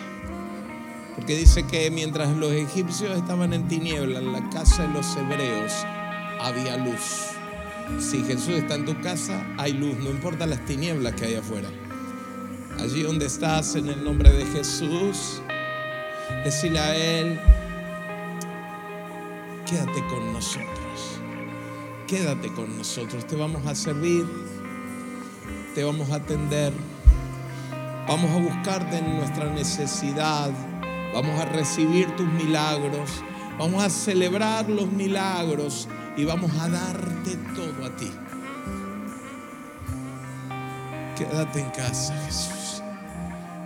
Porque 1.14 1.36
dice 1.36 1.64
que 1.68 1.88
mientras 1.92 2.30
los 2.30 2.50
egipcios 2.50 3.16
estaban 3.16 3.52
en 3.52 3.68
tinieblas, 3.68 4.22
en 4.22 4.32
la 4.32 4.50
casa 4.50 4.88
de 4.88 4.88
los 4.88 5.16
hebreos 5.16 5.72
había 6.40 6.76
luz. 6.78 7.35
Si 7.98 8.22
Jesús 8.24 8.50
está 8.50 8.74
en 8.74 8.84
tu 8.84 9.00
casa, 9.00 9.46
hay 9.56 9.72
luz, 9.72 9.96
no 9.98 10.10
importa 10.10 10.46
las 10.46 10.64
tinieblas 10.64 11.14
que 11.14 11.26
hay 11.26 11.34
afuera. 11.36 11.68
Allí 12.78 13.02
donde 13.02 13.26
estás, 13.26 13.74
en 13.74 13.88
el 13.88 14.04
nombre 14.04 14.30
de 14.30 14.44
Jesús, 14.44 15.40
decirle 16.44 16.78
a 16.78 16.94
Él, 16.94 17.40
quédate 19.64 20.04
con 20.08 20.32
nosotros, 20.32 21.20
quédate 22.06 22.52
con 22.52 22.76
nosotros, 22.76 23.26
te 23.26 23.34
vamos 23.34 23.66
a 23.66 23.74
servir, 23.74 24.26
te 25.74 25.82
vamos 25.82 26.10
a 26.10 26.16
atender, 26.16 26.72
vamos 28.06 28.30
a 28.30 28.38
buscarte 28.38 28.98
en 28.98 29.16
nuestra 29.16 29.50
necesidad, 29.50 30.50
vamos 31.14 31.40
a 31.40 31.46
recibir 31.46 32.14
tus 32.16 32.26
milagros, 32.26 33.22
vamos 33.58 33.82
a 33.82 33.88
celebrar 33.88 34.68
los 34.68 34.90
milagros 34.92 35.88
y 36.16 36.24
vamos 36.24 36.50
a 36.60 36.68
darte 36.68 37.36
todo 37.54 37.84
a 37.84 37.90
ti. 37.96 38.10
Quédate 41.16 41.60
en 41.60 41.70
casa, 41.70 42.14
Jesús. 42.26 42.82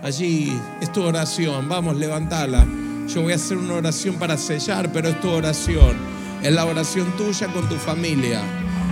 Allí 0.03 0.59
es 0.81 0.91
tu 0.91 1.03
oración. 1.03 1.67
Vamos, 1.69 1.95
levantala. 1.95 2.65
Yo 3.07 3.21
voy 3.21 3.33
a 3.33 3.35
hacer 3.35 3.57
una 3.57 3.75
oración 3.75 4.15
para 4.15 4.37
sellar, 4.37 4.91
pero 4.91 5.09
es 5.09 5.19
tu 5.19 5.29
oración. 5.29 5.95
Es 6.41 6.51
la 6.51 6.65
oración 6.65 7.15
tuya 7.17 7.47
con 7.47 7.67
tu 7.69 7.75
familia. 7.75 8.41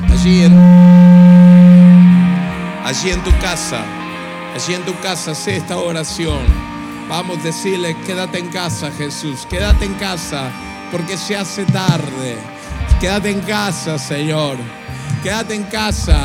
Allí 0.10 0.44
en, 0.44 0.58
allí 2.86 3.12
en 3.12 3.24
tu 3.24 3.32
casa. 3.40 3.84
Allí 4.54 4.74
en 4.74 4.84
tu 4.84 4.98
casa, 5.00 5.36
sé 5.36 5.58
esta 5.58 5.78
oración. 5.78 6.40
Vamos 7.08 7.40
a 7.40 7.44
decirle, 7.44 7.96
quédate 8.06 8.40
en 8.40 8.50
casa, 8.50 8.92
Jesús. 8.92 9.46
Quédate 9.50 9.86
en 9.86 9.94
casa, 9.96 10.52
porque 10.92 11.18
se 11.18 11.36
hace 11.36 11.66
tarde. 11.66 12.38
Quédate 13.00 13.30
en 13.30 13.40
casa, 13.40 13.98
Señor. 13.98 14.58
Quédate 15.24 15.56
en 15.56 15.64
casa 15.64 16.20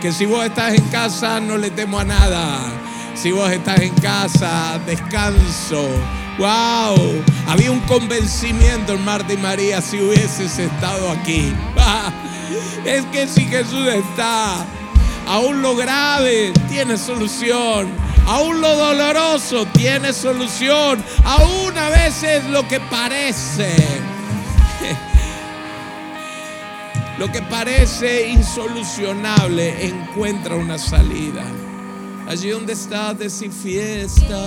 que 0.00 0.10
si 0.10 0.26
vos 0.26 0.44
estás 0.44 0.74
en 0.74 0.84
casa 0.88 1.38
no 1.38 1.56
le 1.56 1.70
temo 1.70 2.00
a 2.00 2.04
nada. 2.04 2.58
Si 3.14 3.30
vos 3.30 3.48
estás 3.52 3.78
en 3.80 3.94
casa, 3.94 4.80
descanso. 4.84 5.88
¡Wow! 6.38 7.22
Había 7.46 7.70
un 7.70 7.78
convencimiento 7.80 8.94
en 8.94 9.04
Marta 9.04 9.32
y 9.32 9.36
María 9.36 9.80
si 9.80 10.00
hubieses 10.00 10.58
estado 10.58 11.10
aquí. 11.10 11.52
Es 12.84 13.04
que 13.06 13.26
si 13.26 13.44
Jesús 13.44 13.88
está, 13.88 14.64
aún 15.26 15.62
lo 15.62 15.76
grave 15.76 16.52
tiene 16.68 16.96
solución. 16.96 17.92
Aún 18.26 18.60
lo 18.60 18.76
doloroso 18.76 19.66
tiene 19.66 20.12
solución. 20.12 21.02
Aún 21.24 21.78
a 21.78 21.90
veces 21.90 22.44
lo 22.44 22.66
que 22.66 22.80
parece 22.80 23.74
lo 27.18 27.32
que 27.32 27.40
parece 27.42 28.28
insolucionable 28.28 29.86
encuentra 29.86 30.54
una 30.54 30.78
salida. 30.78 31.44
Allí 32.28 32.50
donde 32.50 32.74
estás, 32.74 33.18
decir 33.18 33.50
fiesta. 33.50 34.38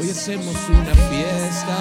Hoy 0.00 0.10
hacemos 0.10 0.56
una 0.68 0.94
fiesta. 0.94 1.76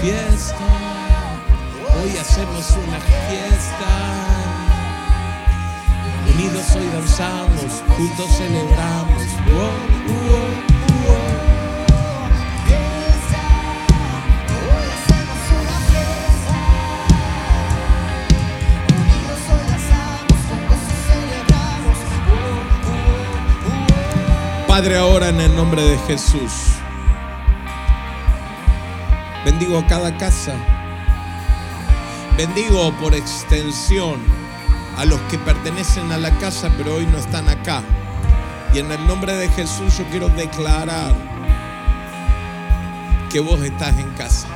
Fiesta. 0.00 0.56
Hoy 2.00 2.16
hacemos 2.16 2.70
una 2.70 3.00
fiesta. 3.00 4.27
Hoy 6.76 6.86
danzamos, 6.92 7.82
juntos 7.96 8.36
celebramos. 8.36 9.22
Oh, 9.52 9.70
oh. 10.12 10.68
Padre, 24.66 24.98
ahora 24.98 25.30
en 25.30 25.40
el 25.40 25.56
nombre 25.56 25.82
de 25.82 25.98
Jesús, 26.06 26.52
bendigo 29.44 29.78
a 29.78 29.86
cada 29.86 30.16
casa. 30.18 30.54
Bendigo 32.36 32.92
por 33.00 33.14
extensión 33.14 34.37
a 34.98 35.04
los 35.04 35.20
que 35.30 35.38
pertenecen 35.38 36.10
a 36.10 36.18
la 36.18 36.36
casa 36.38 36.70
pero 36.76 36.96
hoy 36.96 37.06
no 37.06 37.18
están 37.18 37.48
acá. 37.48 37.82
Y 38.74 38.80
en 38.80 38.90
el 38.90 39.06
nombre 39.06 39.34
de 39.34 39.48
Jesús 39.48 39.96
yo 39.96 40.04
quiero 40.10 40.28
declarar 40.28 41.14
que 43.30 43.38
vos 43.40 43.60
estás 43.60 43.96
en 43.98 44.10
casa. 44.10 44.48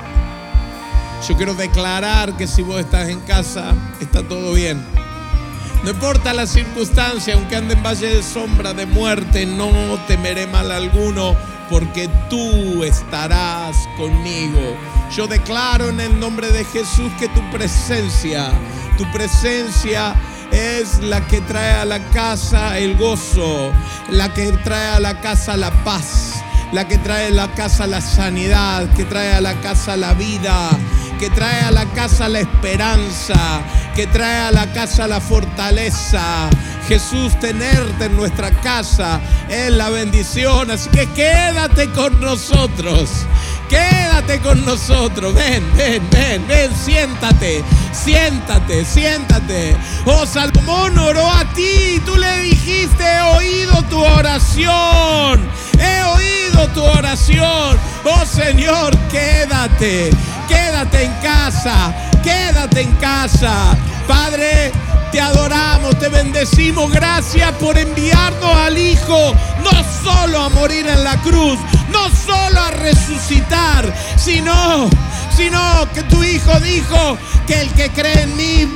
Yo 1.28 1.36
quiero 1.36 1.54
declarar 1.54 2.36
que 2.36 2.48
si 2.48 2.62
vos 2.62 2.80
estás 2.80 3.08
en 3.08 3.20
casa, 3.20 3.72
está 4.00 4.26
todo 4.26 4.52
bien. 4.54 4.84
No 5.84 5.90
importa 5.90 6.34
la 6.34 6.46
circunstancia, 6.46 7.34
aunque 7.34 7.56
ande 7.56 7.74
en 7.74 7.82
valle 7.82 8.16
de 8.16 8.22
sombra, 8.22 8.74
de 8.74 8.86
muerte, 8.86 9.46
no 9.46 9.70
temeré 10.08 10.48
mal 10.48 10.72
alguno, 10.72 11.36
porque 11.70 12.08
tú 12.28 12.82
estarás 12.82 13.76
conmigo. 13.96 14.76
Yo 15.14 15.28
declaro 15.28 15.88
en 15.88 16.00
el 16.00 16.18
nombre 16.18 16.50
de 16.50 16.64
Jesús 16.64 17.12
que 17.20 17.28
tu 17.28 17.40
presencia, 17.50 18.50
tu 18.98 19.10
presencia 19.12 20.16
es 20.52 21.00
la 21.00 21.26
que 21.26 21.40
trae 21.40 21.72
a 21.72 21.84
la 21.84 21.98
casa 22.10 22.78
el 22.78 22.96
gozo, 22.96 23.72
la 24.10 24.32
que 24.32 24.52
trae 24.64 24.96
a 24.96 25.00
la 25.00 25.20
casa 25.20 25.56
la 25.56 25.70
paz, 25.84 26.42
la 26.72 26.86
que 26.86 26.98
trae 26.98 27.26
a 27.26 27.30
la 27.30 27.48
casa 27.54 27.86
la 27.86 28.00
sanidad, 28.00 28.88
que 28.94 29.04
trae 29.04 29.34
a 29.34 29.40
la 29.40 29.54
casa 29.60 29.96
la 29.96 30.14
vida, 30.14 30.70
que 31.18 31.30
trae 31.30 31.60
a 31.60 31.70
la 31.70 31.86
casa 31.86 32.28
la 32.28 32.40
esperanza, 32.40 33.62
que 33.94 34.06
trae 34.06 34.48
a 34.48 34.52
la 34.52 34.72
casa 34.72 35.06
la 35.06 35.20
fortaleza. 35.20 36.50
Jesús, 36.88 37.38
tenerte 37.38 38.06
en 38.06 38.16
nuestra 38.16 38.50
casa 38.50 39.20
es 39.48 39.70
la 39.70 39.88
bendición. 39.88 40.70
Así 40.70 40.90
que 40.90 41.06
quédate 41.12 41.90
con 41.90 42.20
nosotros. 42.20 43.10
Quédate 43.72 44.38
con 44.40 44.62
nosotros. 44.66 45.32
Ven, 45.32 45.64
ven, 45.74 46.06
ven, 46.10 46.46
ven. 46.46 46.70
Siéntate, 46.76 47.64
siéntate, 47.90 48.84
siéntate. 48.84 49.74
Oh, 50.04 50.26
Salomón 50.26 50.98
oró 50.98 51.26
a 51.26 51.42
ti. 51.54 51.98
Tú 52.04 52.14
le 52.18 52.42
dijiste, 52.42 53.02
he 53.02 53.22
oído 53.34 53.82
tu 53.88 53.98
oración. 53.98 55.48
He 55.78 56.02
oído 56.02 56.68
tu 56.74 56.82
oración. 56.82 57.78
Oh, 58.04 58.26
Señor, 58.26 58.94
quédate. 59.08 60.10
Quédate 60.46 61.04
en 61.04 61.12
casa. 61.22 61.94
Quédate 62.22 62.82
en 62.82 62.92
casa. 62.96 63.74
Padre, 64.06 64.70
te 65.12 65.18
adoramos, 65.18 65.98
te 65.98 66.08
bendecimos. 66.08 66.90
Gracias 66.90 67.52
por 67.52 67.78
enviarnos 67.78 68.54
al 68.54 68.76
Hijo, 68.76 69.34
no 69.62 69.70
solo 70.02 70.42
a 70.42 70.48
morir 70.50 70.86
en 70.86 71.04
la 71.04 71.16
cruz, 71.22 71.58
no 71.92 72.08
solo 72.10 72.60
a 72.60 72.70
resucitar, 72.70 73.92
sino, 74.16 74.88
sino 75.36 75.88
que 75.94 76.02
tu 76.04 76.22
Hijo 76.22 76.58
dijo 76.60 77.18
que 77.46 77.60
el 77.60 77.68
que 77.70 77.90
cree 77.90 78.22
en 78.22 78.36
mí, 78.36 78.68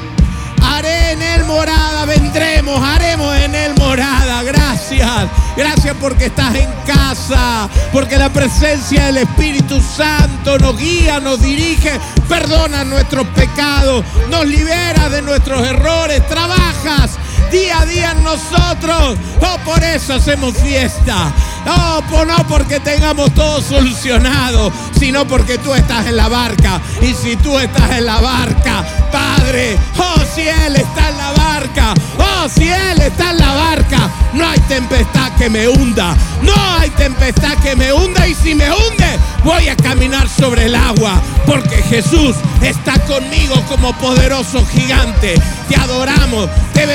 haré 0.62 1.12
en 1.12 1.22
él 1.22 1.44
morada, 1.44 2.04
vendremos, 2.04 2.82
haremos 2.82 3.34
en 3.36 3.54
él 3.54 3.74
morada. 3.78 4.42
Gracias, 4.42 5.28
gracias 5.56 5.96
porque 6.00 6.26
estás 6.26 6.54
en 6.54 6.70
casa, 6.86 7.68
porque 7.92 8.16
la 8.16 8.28
presencia 8.30 9.06
del 9.06 9.18
Espíritu 9.18 9.80
Santo 9.80 10.58
nos 10.58 10.76
guía, 10.76 11.20
nos 11.20 11.40
dirige, 11.40 11.98
perdona 12.28 12.84
nuestros 12.84 13.26
pecados, 13.28 14.04
nos 14.30 14.46
libera 14.46 15.08
de 15.08 15.22
nuestros 15.22 15.66
errores, 15.66 16.26
trabajas 16.28 17.18
día 17.50 17.80
a 17.80 17.86
día 17.86 18.12
en 18.12 18.22
nosotros. 18.22 19.18
Oh, 19.40 19.58
por 19.64 19.82
eso 19.82 20.14
hacemos 20.14 20.56
fiesta. 20.56 21.32
Oh, 21.66 22.02
por- 22.10 22.26
no 22.26 22.36
porque 22.48 22.80
tengamos 22.80 23.32
todo 23.34 23.60
solucionado, 23.60 24.72
sino 24.98 25.26
porque 25.26 25.58
tú 25.58 25.74
estás 25.74 26.06
en 26.06 26.16
la 26.16 26.28
barca. 26.28 26.80
Y 27.02 27.12
si 27.14 27.36
tú 27.36 27.58
estás 27.58 27.90
en 27.92 28.06
la 28.06 28.20
barca, 28.20 28.84
Padre, 29.10 29.76
oh, 29.98 30.20
si 30.34 30.42
Él 30.42 30.76
está 30.76 31.08
en 31.10 31.16
la 31.18 31.32
barca, 31.32 31.94
oh, 32.18 32.48
si 32.48 32.68
Él 32.68 33.00
está 33.00 33.30
en 33.30 33.38
la 33.38 33.52
barca, 33.54 34.10
no 34.34 34.48
hay 34.48 34.58
tempestad 34.60 35.32
que 35.36 35.48
me 35.50 35.68
hunda. 35.68 36.16
No 36.42 36.54
hay 36.78 36.90
tempestad 36.90 37.54
que 37.58 37.74
me 37.74 37.92
hunda. 37.92 38.26
Y 38.28 38.34
si 38.34 38.54
me 38.54 38.70
hunde, 38.70 39.18
voy 39.44 39.68
a 39.68 39.76
caminar 39.76 40.28
sobre 40.28 40.66
el 40.66 40.74
agua. 40.74 41.20
Porque 41.46 41.82
Jesús 41.82 42.36
está 42.60 42.98
conmigo 43.06 43.62
como 43.68 43.96
poderoso 43.98 44.64
gigante. 44.66 45.40
Te 45.68 45.76
adoramos, 45.76 46.48
te 46.74 46.86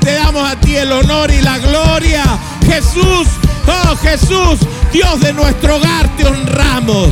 te 0.00 0.12
damos 0.12 0.46
a 0.46 0.56
ti 0.56 0.76
el 0.76 0.92
honor 0.92 1.30
y 1.30 1.40
la 1.40 1.58
gloria. 1.58 2.22
Jesús, 2.66 3.28
oh 3.66 3.96
Jesús, 3.96 4.60
Dios 4.92 5.20
de 5.20 5.32
nuestro 5.32 5.76
hogar, 5.76 6.08
te 6.16 6.26
honramos. 6.26 7.08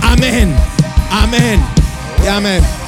Amén, 0.00 0.54
amén 1.10 1.62
y 2.24 2.28
amén. 2.28 2.87